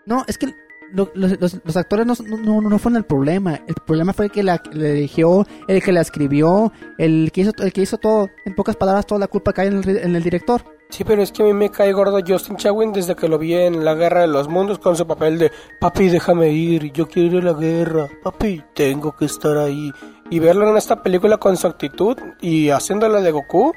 No, 0.04 0.24
es 0.26 0.38
que 0.38 0.48
lo- 0.92 1.10
los, 1.14 1.40
los- 1.40 1.60
los 1.64 1.76
actores 1.76 2.04
no, 2.04 2.14
no, 2.38 2.60
no 2.62 2.78
fueron 2.80 2.96
el 2.96 3.04
problema. 3.04 3.60
El 3.68 3.74
problema 3.86 4.12
fue 4.12 4.24
el 4.26 4.32
que 4.32 4.42
la, 4.42 4.60
la 4.72 4.88
dirigió, 4.88 5.46
el 5.68 5.80
que 5.82 5.92
la 5.92 6.00
escribió, 6.00 6.72
el 6.98 7.30
que 7.32 7.42
hizo, 7.42 7.52
el 7.58 7.72
que 7.72 7.82
hizo 7.82 7.96
todo. 7.98 8.28
En 8.44 8.56
pocas 8.56 8.74
palabras, 8.74 9.06
toda 9.06 9.20
la 9.20 9.28
culpa 9.28 9.52
cae 9.52 9.68
en 9.68 9.76
el, 9.84 9.96
en 9.98 10.16
el 10.16 10.22
director. 10.24 10.62
Sí, 10.92 11.04
pero 11.04 11.22
es 11.22 11.32
que 11.32 11.42
a 11.42 11.46
mí 11.46 11.54
me 11.54 11.70
cae 11.70 11.90
gordo 11.94 12.20
Justin 12.24 12.56
Chawin 12.56 12.92
desde 12.92 13.16
que 13.16 13.26
lo 13.26 13.38
vi 13.38 13.54
en 13.54 13.82
la 13.82 13.94
Guerra 13.94 14.20
de 14.20 14.26
los 14.26 14.46
Mundos 14.46 14.78
con 14.78 14.94
su 14.94 15.06
papel 15.06 15.38
de 15.38 15.50
Papi, 15.80 16.10
déjame 16.10 16.50
ir, 16.50 16.92
yo 16.92 17.08
quiero 17.08 17.38
ir 17.38 17.48
a 17.48 17.52
la 17.52 17.58
guerra, 17.58 18.08
papi, 18.22 18.62
tengo 18.74 19.16
que 19.16 19.24
estar 19.24 19.56
ahí. 19.56 19.90
Y 20.28 20.38
verlo 20.38 20.68
en 20.68 20.76
esta 20.76 21.02
película 21.02 21.38
con 21.38 21.56
su 21.56 21.66
actitud 21.66 22.18
y 22.42 22.68
haciéndola 22.68 23.22
de 23.22 23.30
Goku, 23.30 23.72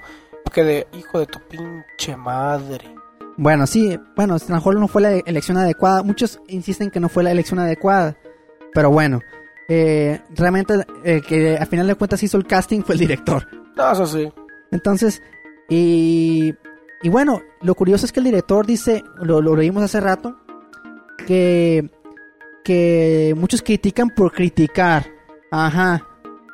que 0.51 0.63
de 0.65 0.87
hijo 0.91 1.19
de 1.19 1.25
tu 1.25 1.39
pinche 1.39 2.17
madre. 2.17 2.93
Bueno, 3.37 3.65
sí, 3.65 3.97
bueno, 4.17 4.35
a 4.35 4.71
no 4.73 4.87
fue 4.89 5.01
la 5.01 5.11
elección 5.11 5.57
adecuada. 5.57 6.03
Muchos 6.03 6.41
insisten 6.49 6.91
que 6.91 6.99
no 6.99 7.07
fue 7.07 7.23
la 7.23 7.31
elección 7.31 7.59
adecuada. 7.59 8.17
Pero 8.73 8.91
bueno, 8.91 9.21
eh, 9.69 10.21
realmente 10.31 10.85
el 11.05 11.21
que 11.23 11.57
a 11.57 11.65
final 11.65 11.87
de 11.87 11.95
cuentas 11.95 12.23
hizo 12.23 12.37
el 12.37 12.45
casting 12.45 12.81
fue 12.81 12.95
el 12.95 12.99
director. 12.99 13.47
No, 13.75 13.91
eso 13.91 14.05
sí. 14.05 14.31
Entonces, 14.71 15.21
y 15.69 16.53
Y 17.01 17.09
bueno, 17.09 17.41
lo 17.61 17.75
curioso 17.75 18.05
es 18.05 18.11
que 18.11 18.19
el 18.19 18.25
director 18.25 18.65
dice, 18.65 19.03
lo, 19.21 19.41
lo 19.41 19.55
leímos 19.55 19.83
hace 19.83 19.99
rato, 19.99 20.37
que, 21.27 21.89
que 22.63 23.33
muchos 23.37 23.61
critican 23.61 24.09
por 24.09 24.31
criticar. 24.31 25.05
Ajá. 25.51 26.03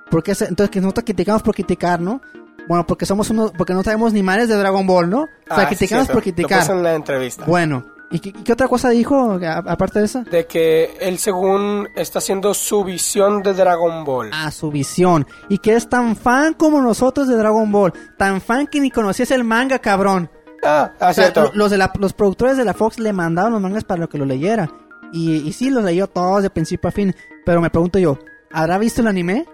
Porque 0.10 0.32
entonces 0.32 0.70
que 0.70 0.82
nosotros 0.82 1.06
criticamos 1.06 1.42
por 1.42 1.56
criticar, 1.56 2.02
¿no? 2.02 2.22
Bueno, 2.68 2.86
porque 2.86 3.06
somos 3.06 3.30
unos, 3.30 3.52
porque 3.52 3.74
no 3.74 3.82
sabemos 3.84 4.14
ni 4.14 4.22
madres 4.22 4.48
de 4.50 4.56
Dragon 4.56 4.86
Ball, 4.86 5.10
¿no? 5.10 5.22
O 5.22 5.28
sea, 5.48 5.64
Ah, 5.64 5.70
sí, 5.70 5.76
criticamos 5.76 6.08
por 6.10 6.22
criticar. 6.22 6.70
en 6.70 6.84
la 6.84 6.94
entrevista. 6.96 7.46
Bueno, 7.46 7.86
¿y 8.12 8.20
qué, 8.20 8.54
otra 8.54 8.68
cosa 8.68 8.90
dijo 8.90 9.40
aparte 9.68 10.00
de 10.00 10.06
eso? 10.06 10.24
De 10.24 10.46
que 10.46 10.96
él 11.00 11.18
según 11.18 11.88
está 11.96 12.20
haciendo 12.20 12.54
su 12.54 12.84
visión 12.84 13.42
de 13.44 13.54
Dragon 13.54 14.04
Ball. 14.04 14.30
A 14.34 14.52
su 14.52 14.70
visión. 14.72 15.26
Y 15.50 15.58
que 15.60 15.76
es 15.76 15.90
tan 15.90 16.16
fan 16.16 16.54
como 16.54 16.82
nosotros 16.82 17.28
de 17.28 17.36
Dragon 17.38 17.72
Ball. 17.72 17.94
Tan 18.18 18.42
fan 18.42 18.68
que 18.68 18.80
ni 18.80 18.92
conocías 18.92 19.32
el 19.32 19.44
manga, 19.44 19.80
cabrón. 19.80 20.30
Ah, 20.64 20.92
ah, 21.00 21.10
O 21.10 21.14
sea, 21.14 21.32
cierto. 21.32 21.52
los, 21.56 21.72
de 21.72 21.78
la- 21.78 21.92
los 22.00 22.14
productores 22.14 22.56
de 22.58 22.66
la 22.66 22.74
Fox 22.74 23.00
le 23.00 23.14
mandaron 23.14 23.54
los 23.54 23.62
mangas 23.62 23.84
para 23.84 24.06
que 24.08 24.18
lo 24.18 24.26
leyera. 24.26 24.70
Y, 25.12 25.38
y 25.48 25.54
sí, 25.54 25.70
los 25.70 25.84
leyó 25.84 26.08
todos 26.08 26.44
de 26.44 26.50
principio 26.50 26.88
a 26.88 26.92
fin. 26.92 27.16
Pero 27.46 27.62
me 27.62 27.70
pregunto 27.70 27.98
yo, 28.00 28.20
¿habrá 28.52 28.78
visto 28.78 29.02
el 29.02 29.08
anime? 29.08 29.46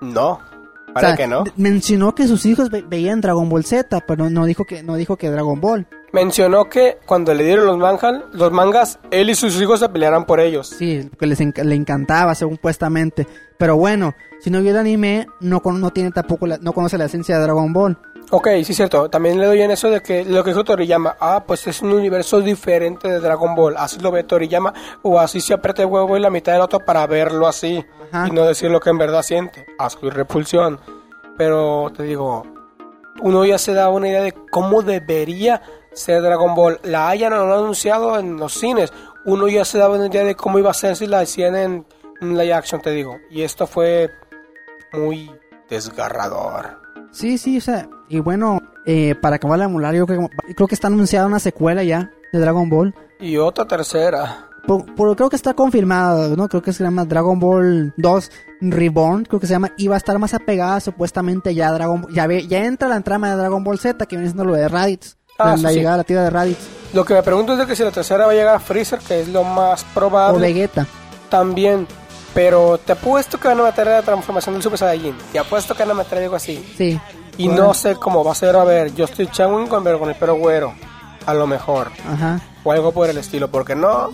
No, 0.00 0.40
O 0.88 0.92
para 0.94 1.08
sea, 1.08 1.16
que 1.16 1.26
no. 1.26 1.44
Mencionó 1.56 2.14
que 2.14 2.26
sus 2.26 2.44
hijos 2.46 2.68
ve- 2.70 2.84
veían 2.86 3.20
Dragon 3.20 3.48
Ball 3.48 3.64
Z, 3.64 4.00
pero 4.06 4.28
no 4.28 4.44
dijo 4.44 4.64
que 4.64 4.82
no 4.82 4.96
dijo 4.96 5.16
que 5.16 5.30
Dragon 5.30 5.60
Ball. 5.60 5.86
Mencionó 6.14 6.68
que 6.68 6.98
cuando 7.06 7.34
le 7.34 7.42
dieron 7.42 7.66
los 7.66 7.76
mangas, 7.76 8.22
los 8.32 8.52
mangas, 8.52 9.00
él 9.10 9.30
y 9.30 9.34
sus 9.34 9.60
hijos 9.60 9.80
se 9.80 9.88
pelearan 9.88 10.26
por 10.26 10.38
ellos. 10.38 10.68
Sí, 10.68 11.08
porque 11.10 11.26
les 11.26 11.40
le 11.40 11.74
encantaba, 11.74 12.36
según 12.36 12.54
supuestamente. 12.54 13.26
Pero 13.58 13.76
bueno, 13.76 14.14
si 14.40 14.48
no 14.48 14.60
vio 14.62 14.70
el 14.70 14.76
anime, 14.76 15.26
no, 15.40 15.60
con- 15.60 15.80
no 15.80 15.90
tiene 15.90 16.12
tampoco 16.12 16.46
la- 16.46 16.58
no 16.58 16.72
conoce 16.72 16.96
la 16.98 17.06
esencia 17.06 17.36
de 17.36 17.42
Dragon 17.42 17.72
Ball. 17.72 17.98
Ok, 18.30 18.46
sí 18.62 18.70
es 18.70 18.76
cierto. 18.76 19.10
También 19.10 19.40
le 19.40 19.46
doy 19.46 19.60
en 19.60 19.72
eso 19.72 19.90
de 19.90 20.02
que 20.02 20.24
lo 20.24 20.44
que 20.44 20.50
dijo 20.50 20.62
Toriyama, 20.62 21.16
ah, 21.20 21.42
pues 21.44 21.66
es 21.66 21.82
un 21.82 21.92
universo 21.92 22.40
diferente 22.40 23.08
de 23.08 23.18
Dragon 23.18 23.56
Ball. 23.56 23.74
Así 23.76 23.98
lo 23.98 24.12
ve 24.12 24.22
Toriyama, 24.22 24.72
o 25.02 25.18
así 25.18 25.40
se 25.40 25.52
aprieta 25.54 25.82
el 25.82 25.88
huevo 25.88 26.16
y 26.16 26.20
la 26.20 26.30
mitad 26.30 26.52
del 26.52 26.62
otro 26.62 26.78
para 26.78 27.04
verlo 27.08 27.48
así. 27.48 27.84
Ajá. 28.12 28.28
Y 28.28 28.30
no 28.30 28.44
decir 28.44 28.70
lo 28.70 28.78
que 28.78 28.90
en 28.90 28.98
verdad 28.98 29.22
siente. 29.22 29.66
Asco 29.80 30.06
y 30.06 30.10
repulsión. 30.10 30.78
Pero 31.36 31.92
te 31.96 32.04
digo, 32.04 32.44
uno 33.20 33.44
ya 33.44 33.58
se 33.58 33.74
da 33.74 33.90
una 33.90 34.08
idea 34.08 34.22
de 34.22 34.32
cómo 34.50 34.82
debería 34.82 35.60
ser 35.94 36.20
Dragon 36.22 36.54
Ball. 36.54 36.78
La 36.82 37.08
hayan 37.08 37.32
o 37.32 37.46
no 37.46 37.54
anunciado 37.54 38.18
en 38.18 38.36
los 38.36 38.52
cines. 38.54 38.92
Uno 39.24 39.48
ya 39.48 39.64
se 39.64 39.78
daba 39.78 39.96
una 39.96 40.06
idea 40.06 40.24
de 40.24 40.34
cómo 40.34 40.58
iba 40.58 40.70
a 40.70 40.74
ser 40.74 40.96
si 40.96 41.06
la 41.06 41.20
hacían 41.20 41.56
en, 41.56 41.86
live 42.20 42.52
action, 42.52 42.80
te 42.80 42.90
digo. 42.90 43.16
Y 43.30 43.42
esto 43.42 43.66
fue 43.66 44.10
muy 44.92 45.30
desgarrador. 45.68 46.78
Sí, 47.10 47.38
sí, 47.38 47.58
o 47.58 47.60
sea, 47.60 47.88
y 48.08 48.18
bueno, 48.20 48.60
eh, 48.86 49.14
para 49.20 49.36
acabar 49.36 49.58
la 49.58 49.66
emular, 49.66 49.94
yo 49.94 50.06
creo, 50.06 50.28
que- 50.46 50.54
creo 50.54 50.66
que 50.68 50.74
está 50.74 50.88
anunciada 50.88 51.26
una 51.26 51.38
secuela 51.38 51.82
ya 51.84 52.10
de 52.32 52.38
Dragon 52.40 52.68
Ball. 52.68 52.94
Y 53.20 53.36
otra 53.36 53.64
tercera. 53.66 54.48
Por, 54.66 54.94
por- 54.94 55.14
creo 55.14 55.28
que 55.28 55.36
está 55.36 55.54
confirmada, 55.54 56.28
¿no? 56.36 56.48
Creo 56.48 56.62
que 56.62 56.72
se 56.72 56.82
llama 56.82 57.04
Dragon 57.04 57.38
Ball 57.38 57.92
2 57.98 58.30
Reborn, 58.62 59.24
creo 59.26 59.38
que 59.38 59.46
se 59.46 59.52
llama, 59.52 59.72
y 59.76 59.88
va 59.88 59.94
a 59.94 59.98
estar 59.98 60.18
más 60.18 60.32
apegada 60.34 60.80
supuestamente 60.80 61.54
ya 61.54 61.68
a 61.68 61.72
Dragon 61.72 62.00
Ball, 62.02 62.12
ya, 62.14 62.26
ve, 62.26 62.46
ya 62.46 62.64
entra 62.64 62.88
la 62.88 63.00
trama 63.02 63.30
de 63.30 63.36
Dragon 63.36 63.62
Ball 63.62 63.78
Z, 63.78 64.06
que 64.06 64.16
viene 64.16 64.30
siendo 64.30 64.44
lo 64.44 64.54
de 64.54 64.66
Raditz, 64.68 65.18
Ah, 65.38 65.56
la, 65.60 65.68
sí, 65.70 65.76
llegada 65.76 65.94
a 65.94 65.98
la 65.98 66.04
tira 66.04 66.22
de 66.22 66.30
Raditz, 66.30 66.58
Lo 66.92 67.04
que 67.04 67.14
me 67.14 67.22
pregunto 67.22 67.54
es 67.54 67.58
de 67.58 67.66
que 67.66 67.74
si 67.74 67.82
la 67.82 67.90
tercera 67.90 68.26
va 68.26 68.32
a 68.32 68.34
llegar 68.34 68.54
a 68.54 68.60
Freezer, 68.60 69.00
que 69.00 69.20
es 69.20 69.28
lo 69.28 69.42
más 69.42 69.82
o 69.82 69.86
probable. 69.94 70.46
Vegeta. 70.46 70.86
También. 71.28 71.86
Pero 72.32 72.78
te 72.78 72.92
apuesto 72.92 73.38
que 73.38 73.48
van 73.48 73.60
a 73.60 73.64
meter 73.64 73.86
la 73.86 74.02
transformación 74.02 74.54
del 74.54 74.62
Super 74.62 74.78
Saiyajin. 74.78 75.16
Te 75.32 75.38
apuesto 75.38 75.74
que 75.74 75.82
van 75.84 75.92
a 75.92 75.94
meter 75.94 76.18
algo 76.18 76.36
así. 76.36 76.74
Sí. 76.76 77.00
Y 77.36 77.46
Bueno, 77.46 77.66
no 77.66 77.74
sé 77.74 77.94
cómo 77.96 78.24
va 78.24 78.32
a 78.32 78.34
ser. 78.34 78.56
A 78.56 78.64
ver, 78.64 78.94
yo 78.94 79.04
estoy 79.04 79.28
Changwon 79.28 79.66
con, 79.68 79.82
pero 79.84 79.98
con 79.98 80.08
el 80.08 80.16
pelo 80.16 80.34
güero. 80.36 80.74
A 81.26 81.34
lo 81.34 81.46
mejor. 81.46 81.90
Ajá. 82.08 82.40
O 82.64 82.72
algo 82.72 82.92
por 82.92 83.08
el 83.08 83.18
estilo. 83.18 83.48
Porque 83.48 83.74
no. 83.74 84.10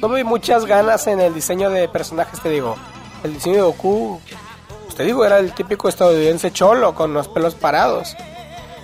No 0.00 0.08
me 0.08 0.16
vi 0.16 0.24
muchas 0.24 0.64
ganas 0.64 1.06
en 1.06 1.20
el 1.20 1.34
diseño 1.34 1.70
de 1.70 1.88
personajes, 1.88 2.40
te 2.40 2.48
digo. 2.50 2.76
El 3.22 3.34
diseño 3.34 3.56
de 3.56 3.62
Goku. 3.62 4.20
Pues 4.84 4.94
te 4.94 5.02
digo, 5.04 5.24
era 5.24 5.38
el 5.38 5.52
típico 5.52 5.88
estadounidense 5.88 6.52
cholo 6.52 6.94
con 6.94 7.12
los 7.12 7.28
pelos 7.28 7.54
parados. 7.54 8.14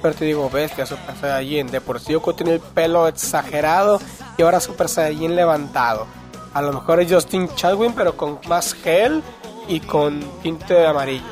Pero 0.04 0.14
te 0.16 0.26
digo, 0.26 0.50
bestia, 0.50 0.84
Super 0.84 1.16
Saiyajin. 1.18 1.68
De 1.68 1.80
por 1.80 1.98
sí 1.98 2.12
Goku 2.12 2.34
tiene 2.34 2.52
el 2.52 2.60
pelo 2.60 3.08
exagerado 3.08 3.98
y 4.36 4.42
ahora 4.42 4.60
Super 4.60 4.86
Saiyajin 4.86 5.34
levantado. 5.34 6.06
A 6.52 6.60
lo 6.60 6.74
mejor 6.74 7.00
es 7.00 7.10
Justin 7.10 7.48
Chadwin, 7.54 7.94
pero 7.94 8.14
con 8.14 8.38
más 8.46 8.74
gel 8.74 9.22
y 9.66 9.80
con 9.80 10.20
tinte 10.42 10.86
amarillo 10.86 11.24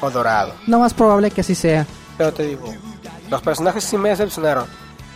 o 0.00 0.08
dorado. 0.08 0.52
Lo 0.68 0.78
más 0.78 0.94
probable 0.94 1.32
que 1.32 1.40
así 1.40 1.56
sea. 1.56 1.84
Pero 2.16 2.32
te 2.32 2.46
digo, 2.46 2.72
los 3.28 3.42
personajes 3.42 3.82
sí 3.82 3.98
me 3.98 4.10
decepcionaron. 4.10 4.66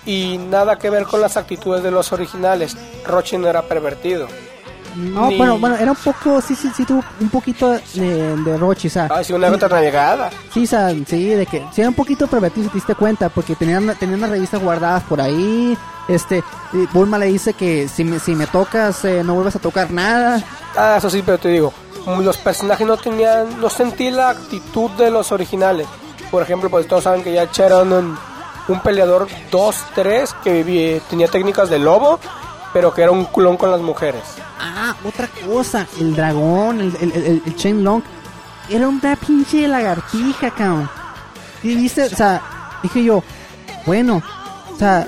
Y 0.04 0.38
nada 0.38 0.76
que 0.76 0.90
ver 0.90 1.04
con 1.04 1.20
las 1.20 1.36
actitudes 1.36 1.84
de 1.84 1.92
los 1.92 2.12
originales. 2.12 2.76
Rochi 3.06 3.38
no 3.38 3.46
era 3.46 3.62
pervertido. 3.62 4.26
No, 4.96 5.28
Ni- 5.28 5.36
bueno, 5.36 5.58
bueno, 5.58 5.76
era 5.76 5.90
un 5.90 5.96
poco, 5.96 6.40
sí, 6.40 6.54
sí, 6.54 6.70
sí, 6.74 6.84
tuvo 6.84 7.04
un 7.20 7.28
poquito 7.28 7.70
de, 7.94 8.36
de 8.36 8.56
Rochi, 8.56 8.88
o 8.88 8.90
sea, 8.90 9.08
Ah, 9.10 9.22
sí, 9.22 9.32
una 9.32 9.50
gota 9.50 9.68
navegada. 9.68 10.30
Sí, 10.52 10.64
o 10.64 10.66
sea, 10.66 10.90
sí, 11.06 11.28
de 11.28 11.44
que 11.46 11.64
sí 11.72 11.80
era 11.82 11.90
un 11.90 11.94
poquito 11.94 12.26
pervertido, 12.26 12.64
si 12.64 12.70
te 12.70 12.74
diste 12.76 12.94
cuenta, 12.94 13.28
porque 13.28 13.54
tenían, 13.54 13.94
tenían 13.98 14.18
unas 14.20 14.30
revistas 14.30 14.62
guardadas 14.62 15.02
por 15.04 15.20
ahí. 15.20 15.76
Este, 16.08 16.42
Bulma 16.92 17.18
le 17.18 17.26
dice 17.26 17.52
que 17.54 17.88
si 17.88 18.04
me, 18.04 18.18
si 18.20 18.34
me 18.34 18.46
tocas, 18.46 19.04
eh, 19.04 19.22
no 19.24 19.34
vuelves 19.34 19.56
a 19.56 19.58
tocar 19.58 19.90
nada. 19.90 20.42
Ah, 20.76 20.94
eso 20.98 21.10
sí, 21.10 21.22
pero 21.26 21.36
te 21.38 21.48
digo, 21.48 21.72
los 22.20 22.36
personajes 22.38 22.86
no 22.86 22.96
tenían, 22.96 23.60
no 23.60 23.68
sentí 23.68 24.10
la 24.10 24.30
actitud 24.30 24.90
de 24.92 25.10
los 25.10 25.32
originales. 25.32 25.86
Por 26.30 26.42
ejemplo, 26.42 26.70
pues 26.70 26.86
todos 26.88 27.04
saben 27.04 27.22
que 27.22 27.32
ya 27.32 27.42
echaron 27.42 27.92
un, 27.92 28.18
un 28.68 28.80
peleador 28.80 29.26
2-3 29.50 30.32
que 30.42 30.52
vivía, 30.62 31.00
tenía 31.10 31.28
técnicas 31.28 31.68
de 31.68 31.78
lobo, 31.80 32.18
pero 32.72 32.94
que 32.94 33.02
era 33.02 33.10
un 33.10 33.24
culón 33.26 33.56
con 33.56 33.70
las 33.70 33.80
mujeres. 33.80 34.22
Ah, 34.58 34.94
otra 35.04 35.28
cosa, 35.46 35.86
el 36.00 36.14
dragón, 36.16 36.80
el, 36.80 36.96
el, 37.00 37.12
el, 37.12 37.42
el 37.44 37.54
Shenlong, 37.56 38.02
era 38.70 38.88
una 38.88 39.16
pinche 39.16 39.68
lagartija, 39.68 40.50
cabrón. 40.50 40.88
Y 41.62 41.74
viste, 41.74 42.04
o 42.04 42.08
sea, 42.10 42.40
dije 42.82 43.04
yo, 43.04 43.22
bueno, 43.84 44.22
o 44.74 44.78
sea, 44.78 45.06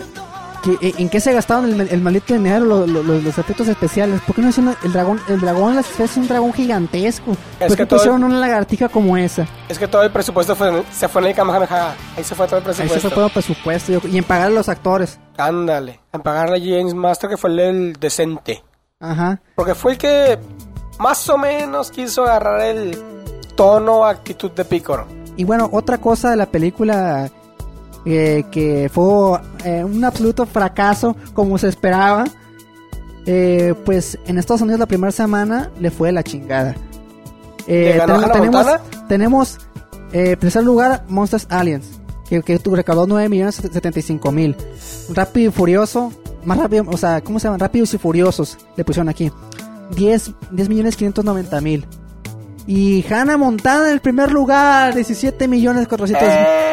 que, 0.62 0.94
¿en 0.98 1.08
qué 1.08 1.20
se 1.20 1.32
gastaron 1.32 1.80
el, 1.80 1.88
el 1.88 2.00
maldito 2.00 2.34
dinero 2.34 2.64
los, 2.64 2.88
los, 2.88 3.04
los 3.06 3.38
efectos 3.38 3.68
especiales? 3.68 4.20
¿Por 4.22 4.34
qué 4.34 4.42
no 4.42 4.48
hicieron 4.48 4.76
el 4.82 4.92
dragón? 4.92 5.20
El 5.28 5.40
dragón 5.40 5.76
las 5.76 5.98
es 6.00 6.16
un 6.16 6.26
dragón 6.26 6.52
gigantesco. 6.52 7.32
Es 7.60 7.68
¿Por 7.68 7.76
que 7.76 7.76
qué 7.84 7.86
pusieron 7.86 8.24
una 8.24 8.38
lagartija 8.38 8.88
como 8.88 9.16
esa? 9.16 9.46
Es 9.68 9.78
que 9.78 9.86
todo 9.88 10.02
el 10.02 10.10
presupuesto 10.10 10.56
fue, 10.56 10.82
se 10.92 11.08
fue 11.08 11.22
en 11.22 11.28
el 11.28 11.34
Kamehameha. 11.34 11.94
Ahí 12.16 12.24
se 12.24 12.34
fue 12.34 12.46
todo 12.48 12.58
el 12.58 12.66
Ahí 12.66 12.72
se 12.74 12.82
presupuesto. 12.82 13.08
fue 13.08 13.14
todo 13.14 13.26
el 13.26 13.32
presupuesto 13.32 13.92
yo- 13.92 14.08
y 14.08 14.18
en 14.18 14.24
pagar 14.24 14.48
a 14.48 14.50
los 14.50 14.68
actores. 14.68 15.18
Ándale, 15.36 16.00
en 16.12 16.20
pagarle 16.22 16.56
a 16.56 16.60
James 16.60 16.94
Master 16.94 17.30
que 17.30 17.36
fue 17.36 17.50
el, 17.50 17.58
el 17.60 17.92
decente. 17.94 18.62
Ajá. 19.00 19.40
Porque 19.54 19.74
fue 19.74 19.92
el 19.92 19.98
que 19.98 20.38
más 20.98 21.28
o 21.28 21.38
menos 21.38 21.90
quiso 21.90 22.24
agarrar 22.24 22.60
el 22.62 22.98
tono, 23.56 24.04
actitud 24.04 24.50
de 24.50 24.64
Piccolo. 24.64 25.06
Y 25.36 25.44
bueno, 25.44 25.68
otra 25.72 25.98
cosa 25.98 26.30
de 26.30 26.36
la 26.36 26.46
película 26.46 27.30
eh, 28.04 28.44
que 28.50 28.90
fue 28.92 29.40
eh, 29.64 29.84
un 29.84 30.04
absoluto 30.04 30.46
fracaso, 30.46 31.16
como 31.34 31.58
se 31.58 31.68
esperaba. 31.68 32.24
eh, 33.26 33.74
pues 33.84 34.18
en 34.26 34.38
Estados 34.38 34.62
Unidos 34.62 34.80
la 34.80 34.86
primera 34.86 35.12
semana 35.12 35.70
le 35.78 35.90
fue 35.90 36.08
de 36.08 36.12
la 36.12 36.22
chingada. 36.24 36.74
Eh, 37.66 37.92
¿Le 37.92 37.98
ganó 37.98 38.30
tenemos, 38.32 38.66
tenemos, 39.08 39.58
eh, 40.12 40.36
tercer 40.36 40.64
lugar 40.64 41.04
Monsters 41.08 41.46
Aliens, 41.50 41.86
que, 42.28 42.42
que 42.42 42.58
recaudó 42.72 43.06
9 43.06 43.28
millones 43.28 43.56
75 43.56 44.32
mil. 44.32 44.56
Rápido 45.10 45.50
y 45.50 45.52
Furioso, 45.52 46.10
más 46.44 46.58
rápido, 46.58 46.84
o 46.88 46.96
sea, 46.96 47.20
¿cómo 47.20 47.38
se 47.38 47.44
llaman? 47.46 47.60
Rápidos 47.60 47.92
y 47.94 47.98
Furiosos, 47.98 48.58
le 48.76 48.84
pusieron 48.84 49.08
aquí. 49.08 49.30
10, 49.96 50.32
10 50.52 50.68
millones 50.68 50.96
590 50.96 51.60
mil. 51.60 51.86
Y 52.66 53.04
Hannah 53.10 53.38
Montana 53.38 53.86
en 53.86 53.92
el 53.94 54.00
primer 54.00 54.30
lugar, 54.30 54.94
17 54.94 55.48
millones 55.48 55.88
400 55.88 56.28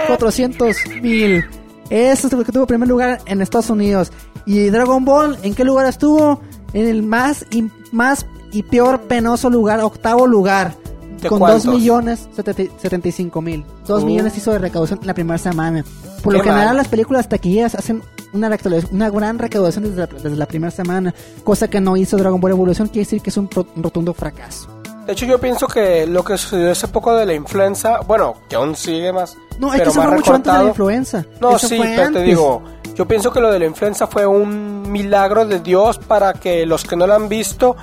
400 0.08 0.76
mil. 1.02 1.46
Eso 1.90 2.28
es 2.28 2.34
lo 2.34 2.44
que 2.44 2.52
tuvo 2.52 2.68
primer 2.68 2.90
lugar 2.90 3.20
en 3.26 3.42
Estados 3.42 3.70
Unidos. 3.70 4.12
Y 4.46 4.70
Dragon 4.70 5.06
Ball, 5.06 5.38
¿en 5.44 5.54
qué 5.56 5.64
lugar 5.64 5.86
estuvo? 5.88 6.42
En 6.74 6.88
el 6.88 7.04
más 7.04 7.46
y, 7.52 7.70
más 7.92 8.26
y 8.52 8.64
peor 8.64 9.02
penoso 9.02 9.50
lugar, 9.50 9.80
octavo 9.80 10.28
lugar. 10.28 10.76
¿De 11.22 11.30
Con 11.30 11.40
cuántos? 11.40 11.64
2 11.64 11.76
millones 11.76 12.28
75 12.36 13.42
mil. 13.42 13.64
2 13.88 14.04
Uh. 14.04 14.06
millones 14.06 14.38
hizo 14.38 14.52
de 14.52 14.60
recaudación 14.60 15.00
en 15.02 15.08
la 15.08 15.14
primera 15.14 15.38
semana. 15.38 15.86
Por 16.22 16.34
lo 16.34 16.40
general, 16.42 16.66
mal. 16.68 16.78
las 16.78 16.88
películas 16.88 17.30
taquilleras 17.30 17.76
hacen 17.76 18.02
una, 18.36 18.58
una 18.92 19.10
gran 19.10 19.40
recaudación 19.40 19.84
desde 19.86 19.98
la, 19.98 20.06
desde 20.08 20.36
la 20.36 20.46
primera 20.46 20.72
semana. 20.72 21.14
Cosa 21.44 21.68
que 21.68 21.82
no 21.82 21.98
hizo 21.98 22.18
Dragon 22.18 22.40
Ball 22.40 22.52
Evolution. 22.52 22.88
Quiere 22.88 23.06
decir 23.06 23.22
que 23.22 23.30
es 23.30 23.38
un, 23.38 23.50
rotundo 23.50 24.14
fracaso. 24.14 24.68
De 25.06 25.14
hecho, 25.14 25.26
yo 25.26 25.40
pienso 25.40 25.68
que 25.68 26.08
lo 26.08 26.24
que 26.24 26.38
sucedió 26.38 26.72
hace 26.72 26.88
poco 26.88 27.16
de 27.16 27.26
la 27.26 27.34
influenza, 27.34 28.00
bueno, 28.08 28.36
que 28.50 28.56
aún 28.56 28.76
sigue 28.76 29.14
más, 29.14 29.38
No, 29.60 29.68
es 29.68 29.80
pero 29.80 29.84
que 29.84 29.90
eso 29.92 30.00
más 30.00 30.08
fue 30.08 30.18
mucho 30.18 30.34
antes 30.34 30.52
de 30.52 30.58
la 30.58 30.64
recortado. 30.64 30.68
influenza. 30.70 31.26
No, 31.40 31.56
Eso 31.56 31.68
sí, 31.68 31.80
pero 31.80 32.12
te 32.12 32.22
digo, 32.24 32.64
yo 32.96 33.08
pienso 33.08 33.32
que 33.32 33.40
lo 33.40 33.52
de 33.52 33.60
la 33.60 33.66
influenza 33.66 34.08
fue 34.08 34.26
un 34.26 34.92
milagro 34.92 35.46
de 35.46 35.60
Dios 35.60 36.00
para 36.00 36.34
que 36.34 36.66
los 36.66 36.86
que 36.86 36.96
no 36.96 37.06
la 37.06 37.16
han 37.16 37.30
visto 37.30 37.76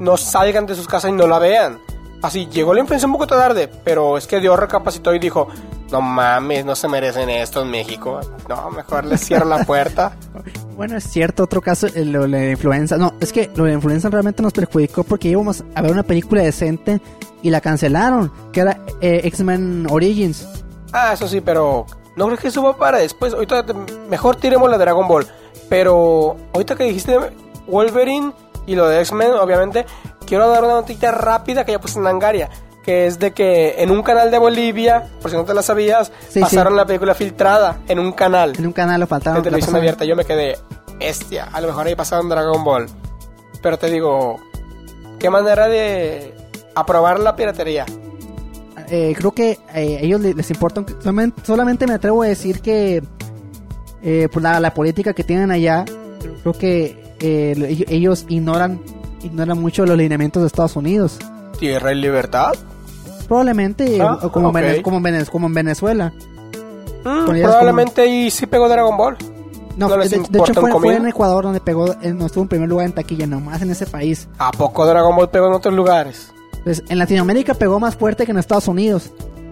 no 0.00 0.18
salgan 0.18 0.66
de 0.66 0.74
sus 0.74 0.86
casas 0.86 1.10
y 1.10 1.14
no 1.14 1.26
la 1.26 1.38
vean. 1.38 1.78
Así, 2.20 2.46
llegó 2.50 2.74
la 2.74 2.80
influenza 2.80 3.06
un 3.06 3.12
poco 3.12 3.26
tarde, 3.26 3.70
pero 3.84 4.18
es 4.18 4.26
que 4.26 4.40
Dios 4.40 4.58
recapacitó 4.58 5.14
y 5.14 5.18
dijo, 5.18 5.48
no 5.90 6.00
mames, 6.00 6.64
no 6.64 6.74
se 6.74 6.88
merecen 6.88 7.28
esto 7.30 7.62
en 7.62 7.70
México. 7.70 8.20
No, 8.48 8.70
mejor 8.70 9.04
les 9.04 9.20
cierro 9.24 9.46
la 9.46 9.64
puerta. 9.64 10.16
Bueno, 10.76 10.98
es 10.98 11.04
cierto, 11.04 11.44
otro 11.44 11.62
caso, 11.62 11.86
eh, 11.86 12.04
lo 12.04 12.24
de 12.24 12.28
la 12.28 12.50
influenza. 12.50 12.98
No, 12.98 13.14
es 13.18 13.32
que 13.32 13.50
lo 13.56 13.64
de 13.64 13.70
la 13.70 13.76
influenza 13.76 14.10
realmente 14.10 14.42
nos 14.42 14.52
perjudicó 14.52 15.04
porque 15.04 15.28
íbamos 15.28 15.64
a 15.74 15.80
ver 15.80 15.90
una 15.90 16.02
película 16.02 16.42
decente 16.42 17.00
y 17.40 17.48
la 17.48 17.62
cancelaron, 17.62 18.30
que 18.52 18.60
era 18.60 18.78
eh, 19.00 19.22
X-Men 19.24 19.86
Origins. 19.88 20.46
Ah, 20.92 21.14
eso 21.14 21.28
sí, 21.28 21.40
pero 21.40 21.86
no 22.14 22.26
creo 22.26 22.36
que 22.36 22.48
eso 22.48 22.62
va 22.62 22.76
para 22.76 22.98
después. 22.98 23.32
Ahorita 23.32 23.64
mejor 24.10 24.36
tiremos 24.36 24.68
la 24.70 24.76
Dragon 24.76 25.08
Ball. 25.08 25.26
Pero 25.70 26.36
ahorita 26.52 26.76
que 26.76 26.84
dijiste 26.84 27.16
Wolverine 27.66 28.32
y 28.66 28.74
lo 28.74 28.86
de 28.86 29.00
X-Men, 29.00 29.32
obviamente, 29.32 29.86
quiero 30.26 30.48
dar 30.48 30.62
una 30.62 30.74
notita 30.74 31.10
rápida 31.10 31.64
que 31.64 31.72
ya 31.72 31.80
puse 31.80 31.98
en 31.98 32.06
Angaria. 32.06 32.50
Que 32.86 33.06
es 33.08 33.18
de 33.18 33.32
que 33.32 33.82
en 33.82 33.90
un 33.90 34.02
canal 34.02 34.30
de 34.30 34.38
Bolivia, 34.38 35.08
por 35.20 35.30
si 35.30 35.36
no 35.36 35.44
te 35.44 35.52
la 35.52 35.60
sabías, 35.62 36.10
Sí, 36.28 36.40
pasaron 36.40 36.72
sí. 36.74 36.76
la 36.78 36.86
película 36.86 37.14
filtrada 37.14 37.80
en 37.88 37.98
un 37.98 38.12
canal 38.12 38.52
En 38.56 38.64
un 38.66 38.72
canal 38.72 39.00
lo 39.00 39.06
faltaba. 39.08 39.36
de 39.38 39.42
televisión 39.42 39.74
abierta. 39.76 40.04
Yo 40.04 40.14
me 40.16 40.24
quedé, 40.24 40.56
bestia, 40.98 41.48
a 41.52 41.60
lo 41.60 41.66
mejor 41.66 41.88
ahí 41.88 41.96
pasaron 41.96 42.28
Dragon 42.28 42.62
Ball. 42.64 42.86
Pero 43.60 43.76
te 43.76 43.90
digo, 43.90 44.36
qué 45.18 45.28
manera 45.30 45.66
de 45.66 46.32
aprobar 46.76 47.18
la 47.18 47.34
piratería. 47.34 47.84
Eh, 48.88 49.14
creo 49.18 49.32
que 49.32 49.58
eh, 49.74 49.96
a 49.98 50.00
ellos 50.04 50.20
le- 50.20 50.34
les 50.34 50.48
importa. 50.50 50.84
Solamente, 51.00 51.42
solamente 51.44 51.86
me 51.88 51.94
atrevo 51.94 52.22
a 52.22 52.26
decir 52.28 52.60
que 52.60 53.02
eh, 54.02 54.28
por 54.32 54.42
la, 54.42 54.60
la 54.60 54.72
política 54.72 55.12
que 55.12 55.24
tienen 55.24 55.50
allá, 55.50 55.84
creo 56.42 56.52
que 56.52 57.16
eh, 57.18 57.84
ellos 57.88 58.26
ignoran 58.28 58.80
ignoran 59.24 59.60
mucho 59.60 59.84
los 59.86 59.96
lineamientos 59.96 60.42
de 60.42 60.46
Estados 60.46 60.76
Unidos. 60.76 61.18
Tierra 61.58 61.90
y 61.90 61.96
libertad. 61.96 62.52
Probablemente, 63.28 64.00
Ah, 64.00 64.18
o 64.22 64.30
como, 64.30 64.48
ok. 64.48 64.54
Vene- 64.54 64.82
como, 64.82 64.96
en 64.98 65.02
Vene- 65.02 65.26
como 65.26 65.46
en 65.46 65.54
Venezuela. 65.54 66.12
Mm, 67.04 67.30
ellas 67.34 67.50
probablemente 67.50 68.02
ahí 68.02 68.30
sí 68.30 68.46
pegó 68.46 68.68
Dragon 68.68 68.96
Ball. 68.96 69.16
No, 69.76 69.88
de, 69.88 70.06
hecho 70.06 70.54
fue, 70.80 70.96
en 70.96 71.06
Ecuador 71.06 71.44
donde 71.44 71.60
pegó, 71.60 71.92
eh, 72.00 72.14
no 72.14 72.26
estuvo 72.26 72.42
en 72.42 72.48
primer 72.48 72.68
lugar 72.68 72.86
en 72.86 72.92
taquilla, 72.92 73.26
nomás 73.26 73.60
en 73.60 73.70
ese 73.70 73.86
país. 73.86 74.26
¿A 74.38 74.50
poco 74.50 74.86
Dragon 74.86 75.14
Ball 75.14 75.28
pegó 75.28 75.48
en 75.48 75.52
otros 75.52 75.74
lugares? 75.74 76.32
Pues 76.64 76.82
en 76.88 76.98
Latinoamérica 76.98 77.52
pegó 77.54 77.78
más 77.78 77.94
fuerte 77.94 78.24
que 78.24 78.32
en 78.32 78.38
Estados 78.38 78.68
Unidos. 78.68 79.10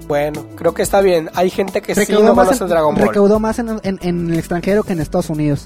Bueno, 0.09 0.45
creo 0.57 0.73
que 0.75 0.83
está 0.83 1.01
bien. 1.03 1.31
Hay 1.35 1.51
gente 1.51 1.81
que 1.83 1.95
sí 1.95 2.01
Recaudó 2.01 2.29
no 2.29 2.35
más, 2.35 2.47
conoce 2.47 2.65
en, 2.65 2.71
Dragon 2.71 2.95
Ball. 2.95 3.07
recaudó 3.09 3.39
más 3.39 3.59
en, 3.59 3.69
en- 3.83 3.99
en 4.03 4.31
el 4.33 4.39
extranjero 4.39 4.83
que 4.83 4.93
en 4.95 5.01
Estados 5.01 5.29
Unidos. 5.31 5.65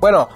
Bueno, 0.00 0.28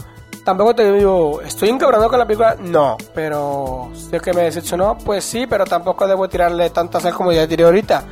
tampoco 0.47 0.77
te 0.77 0.93
digo, 0.93 1.43
¿estoy 1.43 1.71
encabronado 1.71 2.09
con 2.09 2.21
la 2.21 2.25
película? 2.25 2.57
No, 2.61 2.97
pero 3.13 3.91
sé 3.95 4.21
que 4.21 4.33
me 4.33 4.43
decepcionó, 4.45 4.97
pues 4.97 5.25
sí, 5.25 5.45
pero 5.49 5.65
tampoco 5.65 6.07
debo 6.07 6.29
tirarle 6.29 6.71
tanta 6.71 7.01
sal 7.01 7.13
como 7.13 7.33
ya 7.33 7.49
tiré 7.49 7.65
ahorita. 7.65 8.05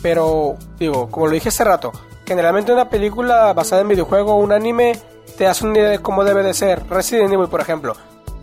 Pero, 0.00 0.54
digo, 0.78 1.10
como 1.10 1.26
lo 1.26 1.32
dije 1.32 1.48
hace 1.48 1.64
rato, 1.64 1.90
generalmente 2.24 2.72
una 2.72 2.88
película 2.88 3.52
basada 3.54 3.82
en 3.82 3.88
videojuego 3.88 4.34
o 4.34 4.36
un 4.36 4.52
anime 4.52 4.96
te 5.36 5.48
hace 5.48 5.66
una 5.66 5.76
idea 5.76 5.90
de 5.90 5.98
cómo 5.98 6.22
debe 6.22 6.44
de 6.44 6.54
ser. 6.54 6.88
Resident 6.88 7.32
Evil, 7.32 7.48
por 7.48 7.60
ejemplo, 7.60 7.96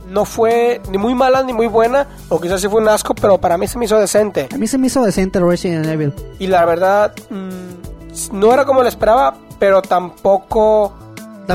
no 0.09 0.25
fue 0.25 0.81
ni 0.89 0.97
muy 0.97 1.15
mala 1.15 1.41
ni 1.41 1.53
muy 1.53 1.67
buena, 1.67 2.07
o 2.27 2.41
quizás 2.41 2.59
sí 2.59 2.67
fue 2.67 2.81
un 2.81 2.89
asco, 2.89 3.15
pero 3.15 3.37
para 3.37 3.57
mí 3.57 3.65
se 3.65 3.77
me 3.77 3.85
hizo 3.85 3.97
decente. 3.97 4.49
A 4.53 4.57
mí 4.57 4.67
se 4.67 4.77
me 4.77 4.87
hizo 4.87 5.01
decente 5.03 5.39
Resident 5.39 5.85
Evil. 5.85 6.13
Y 6.37 6.47
la 6.47 6.65
verdad, 6.65 7.13
mm, 7.29 8.33
no 8.37 8.53
era 8.53 8.65
como 8.65 8.81
lo 8.81 8.89
esperaba, 8.89 9.35
pero 9.57 9.81
tampoco, 9.81 10.91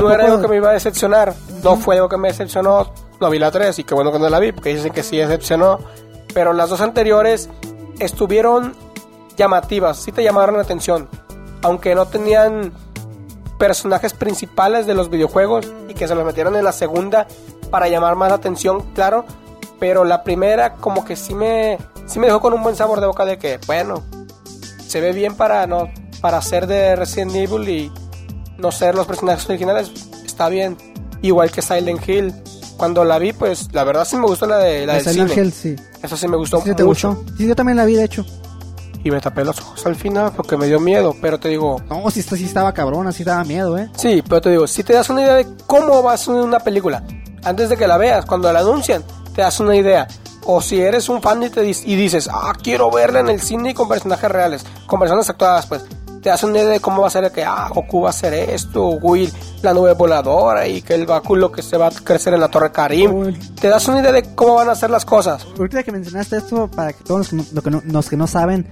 no 0.01 0.11
era 0.11 0.25
algo 0.25 0.41
que 0.41 0.47
me 0.47 0.57
iba 0.57 0.69
a 0.69 0.73
decepcionar. 0.73 1.33
No 1.63 1.75
fue 1.77 1.95
algo 1.95 2.09
que 2.09 2.17
me 2.17 2.29
decepcionó. 2.29 2.91
No 3.19 3.29
vi 3.29 3.39
la 3.39 3.51
3 3.51 3.79
y 3.79 3.83
qué 3.83 3.93
bueno 3.95 4.11
que 4.11 4.19
no 4.19 4.29
la 4.29 4.39
vi, 4.39 4.51
porque 4.51 4.75
dicen 4.75 4.91
que 4.91 5.03
sí 5.03 5.17
decepcionó. 5.17 5.79
Pero 6.33 6.53
las 6.53 6.69
dos 6.69 6.81
anteriores 6.81 7.49
estuvieron 7.99 8.75
llamativas, 9.37 9.97
sí 9.97 10.11
te 10.11 10.23
llamaron 10.23 10.55
la 10.55 10.63
atención. 10.63 11.09
Aunque 11.63 11.95
no 11.95 12.05
tenían 12.07 12.73
personajes 13.57 14.13
principales 14.13 14.85
de 14.85 14.93
los 14.93 15.09
videojuegos 15.09 15.67
y 15.87 15.93
que 15.93 16.07
se 16.07 16.15
los 16.15 16.25
metieron 16.25 16.55
en 16.55 16.63
la 16.63 16.71
segunda 16.71 17.27
para 17.71 17.87
llamar 17.87 18.15
más 18.15 18.29
la 18.29 18.35
atención, 18.35 18.81
claro. 18.93 19.25
Pero 19.79 20.05
la 20.05 20.23
primera 20.23 20.73
como 20.73 21.05
que 21.05 21.15
sí 21.15 21.33
me, 21.33 21.77
sí 22.05 22.19
me 22.19 22.27
dejó 22.27 22.39
con 22.39 22.53
un 22.53 22.63
buen 22.63 22.75
sabor 22.75 22.99
de 22.99 23.07
boca 23.07 23.25
de 23.25 23.37
que, 23.37 23.59
bueno, 23.67 24.03
se 24.87 25.01
ve 25.01 25.11
bien 25.11 25.35
para 25.35 25.67
no 25.67 25.89
para 26.21 26.41
ser 26.41 26.67
de 26.67 26.95
Resident 26.95 27.35
Evil 27.35 27.69
y 27.69 27.91
no 28.57 28.71
ser 28.71 28.95
los 28.95 29.05
personajes 29.07 29.45
originales 29.49 29.91
está 30.25 30.49
bien 30.49 30.77
igual 31.21 31.51
que 31.51 31.61
Silent 31.61 32.07
Hill 32.07 32.33
cuando 32.77 33.03
la 33.03 33.17
vi 33.19 33.33
pues 33.33 33.69
la 33.73 33.83
verdad 33.83 34.05
sí 34.05 34.15
me 34.17 34.23
gustó 34.27 34.45
la 34.45 34.57
de 34.59 34.85
la 34.85 34.93
La 34.93 34.93
del 35.01 35.03
Silent 35.13 35.29
cine 35.31 35.41
Hill, 35.45 35.51
sí. 35.53 35.75
eso 36.03 36.15
sí 36.17 36.27
me 36.27 36.37
gustó 36.37 36.61
¿Sí 36.61 36.73
te 36.75 36.83
mucho 36.83 37.13
gustó? 37.15 37.33
Sí, 37.37 37.47
yo 37.47 37.55
también 37.55 37.77
la 37.77 37.85
vi, 37.85 37.95
de 37.95 38.03
hecho. 38.03 38.25
y 39.03 39.09
me 39.11 39.19
tapé 39.19 39.43
los 39.43 39.59
ojos 39.59 39.85
al 39.85 39.95
final 39.95 40.31
porque 40.35 40.57
me 40.57 40.67
dio 40.67 40.79
miedo 40.79 41.15
pero 41.21 41.39
te 41.39 41.49
digo 41.49 41.81
No, 41.89 42.09
sí, 42.11 42.21
sí 42.21 42.45
estaba 42.45 42.73
cabrona, 42.73 43.11
sí 43.11 43.23
daba 43.23 43.43
miedo, 43.43 43.77
¿eh? 43.77 43.89
sí 43.95 44.21
pero 44.27 44.41
te 44.41 44.49
digo 44.51 44.67
si 44.67 44.83
te 44.83 44.93
das 44.93 45.09
una 45.09 45.21
idea 45.23 45.35
de 45.35 45.47
cómo 45.65 46.03
va 46.03 46.13
a 46.13 46.17
ser 46.17 46.35
una 46.35 46.59
película 46.59 47.03
antes 47.43 47.69
de 47.69 47.77
que 47.77 47.87
la 47.87 47.97
veas 47.97 48.25
cuando 48.25 48.51
la 48.53 48.59
anuncian 48.59 49.03
te 49.35 49.41
das 49.41 49.59
una 49.59 49.75
idea 49.75 50.07
o 50.49 50.61
si 50.61 50.79
eres 50.79 51.09
un 51.09 51.21
fan 51.21 51.43
y, 51.43 51.49
te 51.49 51.65
y 51.67 51.95
dices 51.95 52.29
ah 52.31 52.53
quiero 52.61 52.89
verla 52.91 53.19
en 53.21 53.29
el 53.29 53.41
cine 53.41 53.71
y 53.71 53.73
con 53.73 53.87
personajes 53.89 54.31
reales 54.31 54.65
con 54.85 54.99
personas 54.99 55.29
actuadas 55.29 55.65
pues 55.67 55.83
te 56.27 56.31
das 56.31 56.43
una 56.43 56.57
idea 56.57 56.71
de 56.71 56.81
cómo 56.81 57.03
va 57.03 57.07
a 57.07 57.09
ser 57.09 57.31
que, 57.31 57.41
ah, 57.45 57.69
Goku 57.73 58.01
va 58.01 58.07
a 58.07 58.09
hacer 58.09 58.33
esto, 58.33 58.85
Will, 59.01 59.31
la 59.61 59.73
nube 59.73 59.93
voladora 59.93 60.67
y 60.67 60.81
que 60.81 60.93
el 60.93 61.05
báculo 61.05 61.53
que 61.53 61.61
se 61.61 61.77
va 61.77 61.87
a 61.87 61.91
crecer 61.91 62.33
en 62.33 62.41
la 62.41 62.49
Torre 62.49 62.69
Karim. 62.69 63.13
Uy. 63.15 63.33
Te 63.61 63.69
das 63.69 63.87
una 63.87 64.01
idea 64.01 64.11
de 64.11 64.23
cómo 64.35 64.55
van 64.55 64.67
a 64.69 64.75
ser 64.75 64.89
las 64.89 65.05
cosas. 65.05 65.47
Ahorita 65.57 65.83
que 65.83 65.93
mencionaste 65.93 66.35
esto, 66.35 66.69
para 66.69 66.91
que 66.91 67.01
todos 67.05 67.19
los 67.19 67.29
que 67.29 67.35
no, 67.37 67.45
lo 67.53 67.61
que 67.61 67.71
no- 67.71 67.81
los 67.85 68.09
que 68.09 68.17
no 68.17 68.27
saben, 68.27 68.67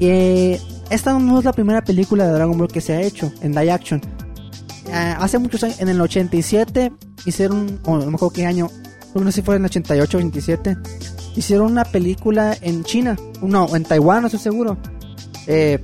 eh, 0.00 0.60
esta 0.90 1.12
no 1.16 1.38
es 1.38 1.44
la 1.44 1.52
primera 1.52 1.80
película 1.84 2.26
de 2.26 2.32
Dragon 2.32 2.58
Ball 2.58 2.66
que 2.66 2.80
se 2.80 2.92
ha 2.96 3.00
hecho 3.02 3.32
en 3.40 3.52
live 3.54 3.70
action. 3.70 4.00
Ah, 4.92 5.18
hace 5.20 5.38
muchos 5.38 5.62
años, 5.62 5.80
en 5.80 5.88
el 5.90 6.00
87, 6.00 6.92
hicieron, 7.24 7.78
o 7.84 7.92
no 7.98 8.06
me 8.06 8.16
acuerdo 8.16 8.30
qué 8.30 8.46
año, 8.46 8.68
no 9.14 9.24
sé 9.26 9.32
si 9.32 9.42
fue 9.42 9.54
en 9.54 9.62
el 9.62 9.66
88 9.66 10.16
o 10.16 10.18
87, 10.18 10.76
hicieron 11.36 11.70
una 11.70 11.84
película 11.84 12.56
en 12.62 12.82
China, 12.82 13.16
no, 13.42 13.74
en 13.76 13.84
Taiwán, 13.84 14.22
no 14.22 14.26
estoy 14.26 14.40
seguro. 14.40 14.76
Eh, 15.46 15.78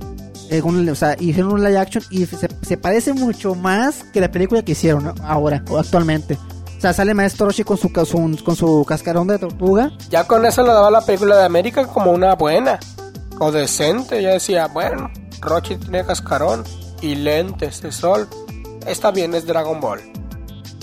eh, 0.51 0.61
con- 0.61 0.87
o 0.87 0.95
sea, 0.95 1.15
hicieron 1.19 1.53
un 1.53 1.63
live 1.63 1.79
action 1.79 2.03
y 2.11 2.25
se, 2.27 2.47
se 2.61 2.77
parece 2.77 3.13
mucho 3.13 3.55
más 3.55 4.03
que 4.13 4.21
la 4.21 4.29
película 4.31 4.61
que 4.61 4.73
hicieron 4.73 5.13
ahora, 5.23 5.63
o 5.69 5.77
actualmente. 5.79 6.37
O 6.77 6.81
sea, 6.81 6.93
sale 6.93 7.13
Maestro 7.13 7.45
Roshi 7.47 7.63
con 7.63 7.77
su, 7.77 7.87
su- 8.05 8.43
con 8.43 8.55
su 8.55 8.85
cascarón 8.87 9.27
de 9.27 9.39
tortuga. 9.39 9.91
Ya 10.09 10.25
con 10.27 10.45
eso 10.45 10.61
le 10.63 10.69
daba 10.69 10.91
la 10.91 11.01
película 11.01 11.37
de 11.37 11.45
América 11.45 11.85
como 11.87 12.11
una 12.11 12.35
buena 12.35 12.79
o 13.39 13.51
decente. 13.51 14.21
Ya 14.21 14.29
decía, 14.31 14.67
bueno, 14.67 15.09
Rochi 15.41 15.75
tiene 15.77 16.03
cascarón 16.05 16.63
y 17.01 17.15
lentes 17.15 17.81
de 17.81 17.91
sol. 17.91 18.27
Está 18.87 19.11
bien, 19.11 19.33
es 19.35 19.45
Dragon 19.45 19.79
Ball. 19.79 19.99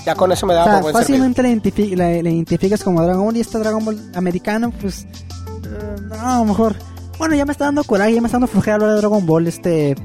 Ya 0.06 0.14
con 0.14 0.30
eso 0.32 0.46
me 0.46 0.54
O 0.54 0.56
daba 0.56 0.66
sea, 0.70 0.74
por 0.80 0.92
buen 0.92 0.94
fácilmente 1.04 1.42
la, 1.42 1.48
identifi- 1.50 1.94
la- 1.96 2.22
la 2.22 2.30
identificas 2.30 2.82
como 2.82 3.02
Dragon 3.02 3.24
Ball 3.24 3.36
y 3.36 3.40
este 3.40 3.58
Dragon 3.58 3.84
Ball 3.84 4.00
americano, 4.14 4.72
pues. 4.80 5.02
eh, 5.02 5.96
no, 6.08 6.14
a 6.14 6.38
lo 6.38 6.44
mejor. 6.44 6.76
Bueno, 7.18 7.34
ya 7.34 7.44
me 7.44 7.52
está 7.52 7.64
dando 7.64 7.82
coraje, 7.84 8.14
ya 8.14 8.20
me 8.20 8.28
está 8.28 8.36
dando 8.36 8.46
flojera 8.46 8.76
hablar 8.76 8.90
de 8.90 8.96
Dragon 8.96 9.26
Ball. 9.26 9.48
Este. 9.48 9.96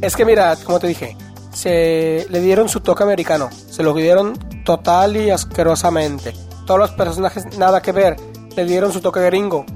Es 0.00 0.16
que 0.16 0.24
mira, 0.24 0.56
como 0.64 0.80
te 0.80 0.86
dije, 0.86 1.16
se 1.52 2.26
le 2.30 2.40
dieron 2.40 2.68
su 2.68 2.80
toque 2.80 3.02
americano. 3.02 3.50
Se 3.52 3.82
lo 3.82 3.94
dieron 3.94 4.38
total 4.64 5.16
y 5.16 5.30
asquerosamente. 5.30 6.32
Todos 6.66 6.80
los 6.80 6.90
personajes 6.92 7.58
nada 7.58 7.82
que 7.82 7.92
ver. 7.92 8.16
Le 8.56 8.64
dieron 8.64 8.92
su 8.92 9.00
toque 9.00 9.20
gringo. 9.20 9.66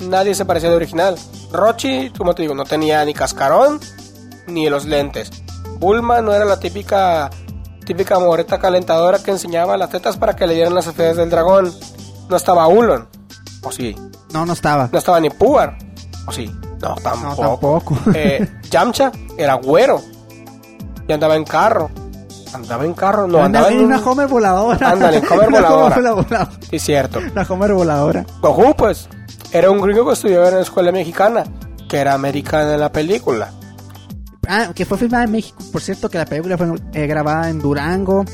Nadie 0.00 0.34
se 0.34 0.44
parecía 0.44 0.68
al 0.68 0.76
original. 0.76 1.16
Rochi, 1.52 2.10
como 2.10 2.34
te 2.34 2.42
digo, 2.42 2.54
no 2.54 2.64
tenía 2.64 3.04
ni 3.04 3.14
cascarón 3.14 3.80
ni 4.46 4.68
los 4.68 4.84
lentes. 4.84 5.30
Bulma 5.78 6.20
no 6.20 6.32
era 6.32 6.44
la 6.44 6.60
típica 6.60 7.30
típica 7.84 8.18
moreta 8.18 8.58
calentadora 8.58 9.20
que 9.22 9.30
enseñaba 9.30 9.76
las 9.76 9.90
tetas 9.90 10.16
para 10.16 10.34
que 10.34 10.46
le 10.46 10.54
dieran 10.54 10.74
las 10.74 10.86
esferas 10.86 11.16
del 11.16 11.30
dragón. 11.30 11.72
No 12.28 12.36
estaba 12.36 12.66
Ulon. 12.68 13.08
O 13.62 13.72
sí. 13.72 13.96
No, 14.32 14.44
no 14.44 14.52
estaba. 14.52 14.88
No 14.92 14.98
estaba 14.98 15.20
ni 15.20 15.30
Puar. 15.30 15.78
O 16.26 16.32
sí. 16.32 16.52
No, 16.80 16.94
tampoco. 16.96 17.42
No, 17.42 17.48
tampoco. 17.48 17.98
Eh, 18.14 18.46
Yamcha 18.70 19.12
era 19.36 19.54
güero. 19.54 20.00
Y 21.08 21.12
andaba 21.12 21.36
en 21.36 21.44
carro. 21.44 21.90
Andaba 22.52 22.84
en 22.84 22.94
carro, 22.94 23.26
no, 23.26 23.42
andaba 23.42 23.68
en 23.68 23.80
en 23.80 23.84
una 23.84 23.98
un... 23.98 24.08
Homer 24.08 24.28
voladora. 24.28 24.90
Ándale, 24.90 25.18
Homer 25.18 25.30
Una 25.48 25.60
voladora. 25.60 25.96
Homer 25.96 26.14
voladora. 26.14 26.50
Sí, 26.70 26.78
cierto. 26.78 27.20
La 27.34 27.42
Homer 27.42 27.74
voladora. 27.74 28.24
Goku, 28.40 28.74
pues, 28.76 29.08
era 29.52 29.70
un 29.70 29.80
gringo 29.80 30.06
que 30.06 30.12
estudiaba 30.14 30.48
en 30.48 30.54
la 30.56 30.60
escuela 30.62 30.90
mexicana, 30.90 31.44
que 31.88 31.98
era 31.98 32.14
americana 32.14 32.74
en 32.74 32.80
la 32.80 32.90
película. 32.90 33.50
Ah, 34.48 34.68
que 34.74 34.84
fue 34.84 34.96
filmada 34.96 35.24
en 35.24 35.32
México. 35.32 35.58
Por 35.70 35.82
cierto, 35.82 36.08
que 36.08 36.18
la 36.18 36.24
película 36.24 36.56
fue 36.56 36.68
eh, 36.94 37.06
grabada 37.06 37.50
en 37.50 37.58
Durango 37.58 38.24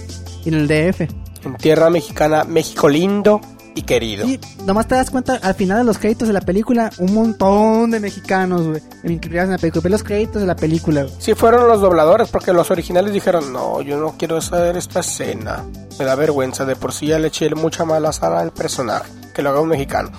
y 0.45 0.51
en 0.51 0.55
el 0.55 0.69
DF. 0.69 1.01
En 1.45 1.57
tierra 1.57 1.91
mexicana, 1.91 2.45
México 2.45 2.89
lindo 2.89 3.41
y 3.75 3.83
querido. 3.83 4.27
Y 4.27 4.41
nomás 4.67 4.87
te 4.87 4.95
das 4.95 5.11
cuenta, 5.11 5.39
al 5.43 5.55
final 5.55 5.79
de 5.79 5.85
los 5.85 5.99
créditos 5.99 6.29
de 6.29 6.35
la 6.35 6.41
película, 6.41 6.91
un 6.99 7.15
montón 7.15 7.91
de 7.91 8.01
mexicanos, 8.01 8.67
güey, 8.69 8.83
en 9.03 9.51
la 9.51 9.59
película. 9.59 9.83
Ve 9.83 9.91
los 9.91 10.03
créditos 10.03 10.41
de 10.41 10.47
la 10.47 10.57
película, 10.57 11.03
güey. 11.03 11.15
Sí 11.19 11.35
fueron 11.35 11.69
los 11.69 11.81
dobladores, 11.81 12.29
porque 12.29 12.53
los 12.53 12.71
originales 12.71 13.13
dijeron, 13.13 13.53
no, 13.53 13.81
yo 13.83 13.99
no 13.99 14.15
quiero 14.19 14.41
saber 14.41 14.77
esta 14.77 15.01
escena. 15.01 15.65
Me 15.99 16.05
da 16.05 16.15
vergüenza, 16.15 16.65
de 16.65 16.77
por 16.77 16.93
sí 16.93 17.07
ya 17.07 17.19
le 17.19 17.29
eché 17.29 17.53
mucha 17.55 17.85
mala 17.85 18.13
sal 18.13 18.35
al 18.35 18.53
personaje, 18.53 19.11
que 19.35 19.43
lo 19.43 19.51
haga 19.51 19.61
un 19.61 19.69
mexicano. 19.69 20.11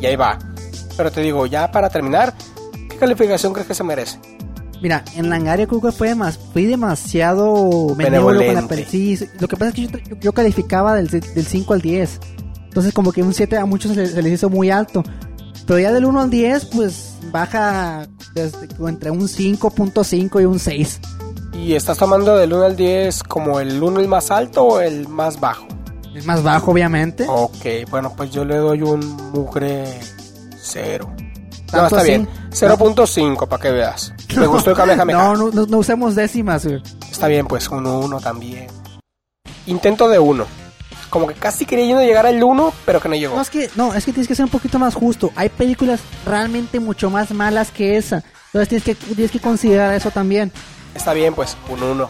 Y 0.00 0.06
ahí 0.06 0.16
va. 0.16 0.38
Pero 0.96 1.10
te 1.10 1.20
digo, 1.20 1.46
ya 1.46 1.70
para 1.70 1.90
terminar, 1.90 2.34
¿qué 2.88 2.96
calificación 2.96 3.52
crees 3.52 3.68
que 3.68 3.74
se 3.74 3.84
merece? 3.84 4.18
Mira, 4.82 5.04
en 5.14 5.30
Langaria 5.30 5.66
creo 5.66 5.80
que 5.80 5.92
fue 5.92 6.14
más, 6.14 6.38
fui 6.52 6.66
demasiado 6.66 7.94
benévolo 7.94 8.44
con 8.44 8.54
la. 8.54 8.68
Sí, 8.86 9.18
lo 9.40 9.48
que 9.48 9.56
pasa 9.56 9.70
es 9.70 9.74
que 9.74 10.16
yo 10.20 10.32
calificaba 10.32 10.94
del, 10.94 11.08
del 11.08 11.46
5 11.46 11.72
al 11.72 11.80
10. 11.80 12.20
Entonces 12.76 12.92
como 12.92 13.10
que 13.10 13.22
un 13.22 13.32
7 13.32 13.56
a 13.56 13.64
muchos 13.64 13.92
se 13.92 13.96
les, 13.96 14.10
se 14.10 14.20
les 14.20 14.34
hizo 14.34 14.50
muy 14.50 14.70
alto. 14.70 15.02
Pero 15.66 15.78
ya 15.78 15.94
del 15.94 16.04
1 16.04 16.20
al 16.20 16.28
10, 16.28 16.66
pues 16.66 17.14
baja 17.32 18.06
desde, 18.34 18.68
entre 18.86 19.10
un 19.10 19.22
5.5 19.22 20.42
y 20.42 20.44
un 20.44 20.58
6. 20.58 21.00
¿Y 21.54 21.72
estás 21.72 21.96
tomando 21.96 22.36
del 22.36 22.52
1 22.52 22.64
al 22.64 22.76
10 22.76 23.22
como 23.22 23.60
el 23.60 23.82
1 23.82 24.00
el 24.00 24.08
más 24.08 24.30
alto 24.30 24.62
o 24.62 24.80
el 24.80 25.08
más 25.08 25.40
bajo? 25.40 25.66
Es 26.14 26.26
más 26.26 26.42
bajo, 26.42 26.72
obviamente. 26.72 27.24
Ok, 27.26 27.88
bueno, 27.88 28.12
pues 28.14 28.30
yo 28.30 28.44
le 28.44 28.56
doy 28.56 28.82
un 28.82 29.00
mugre 29.32 29.98
0. 30.60 31.06
No, 31.08 31.64
¿Tanto 31.66 31.96
está 31.96 32.02
bien. 32.02 32.28
0.5 32.50 33.48
para 33.48 33.62
que 33.62 33.70
veas. 33.70 34.12
Me 34.36 34.46
gustó 34.46 34.72
el 34.72 34.76
Kamehameha. 34.76 35.16
No, 35.16 35.34
no, 35.34 35.50
no, 35.50 35.64
no 35.64 35.78
usemos 35.78 36.14
décimas, 36.14 36.66
güey. 36.66 36.82
Está 37.10 37.26
bien, 37.26 37.46
pues 37.46 37.70
1-1 37.70 38.22
también. 38.22 38.66
Intento 39.64 40.10
de 40.10 40.18
1. 40.18 40.65
Como 41.10 41.28
que 41.28 41.34
casi 41.34 41.66
queriendo 41.66 42.02
llegar 42.02 42.26
al 42.26 42.42
1, 42.42 42.72
pero 42.84 43.00
que 43.00 43.08
no 43.08 43.14
llegó. 43.14 43.36
No, 43.36 43.42
es 43.42 43.50
que, 43.50 43.70
no, 43.76 43.94
es 43.94 44.04
que 44.04 44.12
tienes 44.12 44.28
que 44.28 44.34
ser 44.34 44.44
un 44.44 44.50
poquito 44.50 44.78
más 44.78 44.94
justo. 44.94 45.30
Hay 45.36 45.48
películas 45.48 46.00
realmente 46.24 46.80
mucho 46.80 47.10
más 47.10 47.30
malas 47.30 47.70
que 47.70 47.96
esa. 47.96 48.24
Entonces 48.46 48.68
tienes 48.68 48.84
que, 48.84 48.94
tienes 48.94 49.30
que 49.30 49.40
considerar 49.40 49.92
eso 49.94 50.10
también. 50.10 50.52
Está 50.94 51.12
bien, 51.12 51.34
pues, 51.34 51.56
un 51.68 51.82
1. 51.82 52.08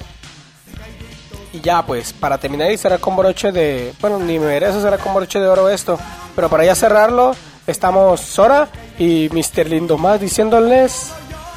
Y 1.52 1.60
ya, 1.60 1.84
pues, 1.84 2.12
para 2.12 2.38
terminar 2.38 2.70
y 2.70 2.76
cerrar 2.76 3.00
con 3.00 3.16
broche 3.16 3.52
de... 3.52 3.94
Bueno, 4.00 4.18
ni 4.18 4.38
me 4.38 4.46
merece 4.46 4.80
cerrar 4.80 4.98
con 4.98 5.14
broche 5.14 5.38
de 5.38 5.48
oro 5.48 5.68
esto. 5.68 5.98
Pero 6.34 6.48
para 6.48 6.64
ya 6.64 6.74
cerrarlo, 6.74 7.34
estamos 7.66 8.20
Sora 8.20 8.68
y 8.98 9.28
Mr. 9.32 9.66
Lindo 9.68 9.98
más 9.98 10.20
diciéndoles... 10.20 11.10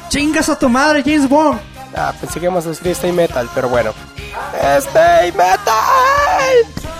¡Chingas 0.08 0.48
a 0.48 0.58
tu 0.58 0.68
madre, 0.68 1.02
James 1.04 1.28
Bond! 1.28 1.60
Ah, 1.94 2.12
pensé 2.20 2.40
que 2.40 2.46
íbamos 2.46 2.66
a 2.66 2.70
decir 2.70 2.88
Stay 2.88 3.12
Metal, 3.12 3.48
pero 3.54 3.68
bueno. 3.68 3.92
¡Stay 4.78 5.32
Metal! 5.32 6.99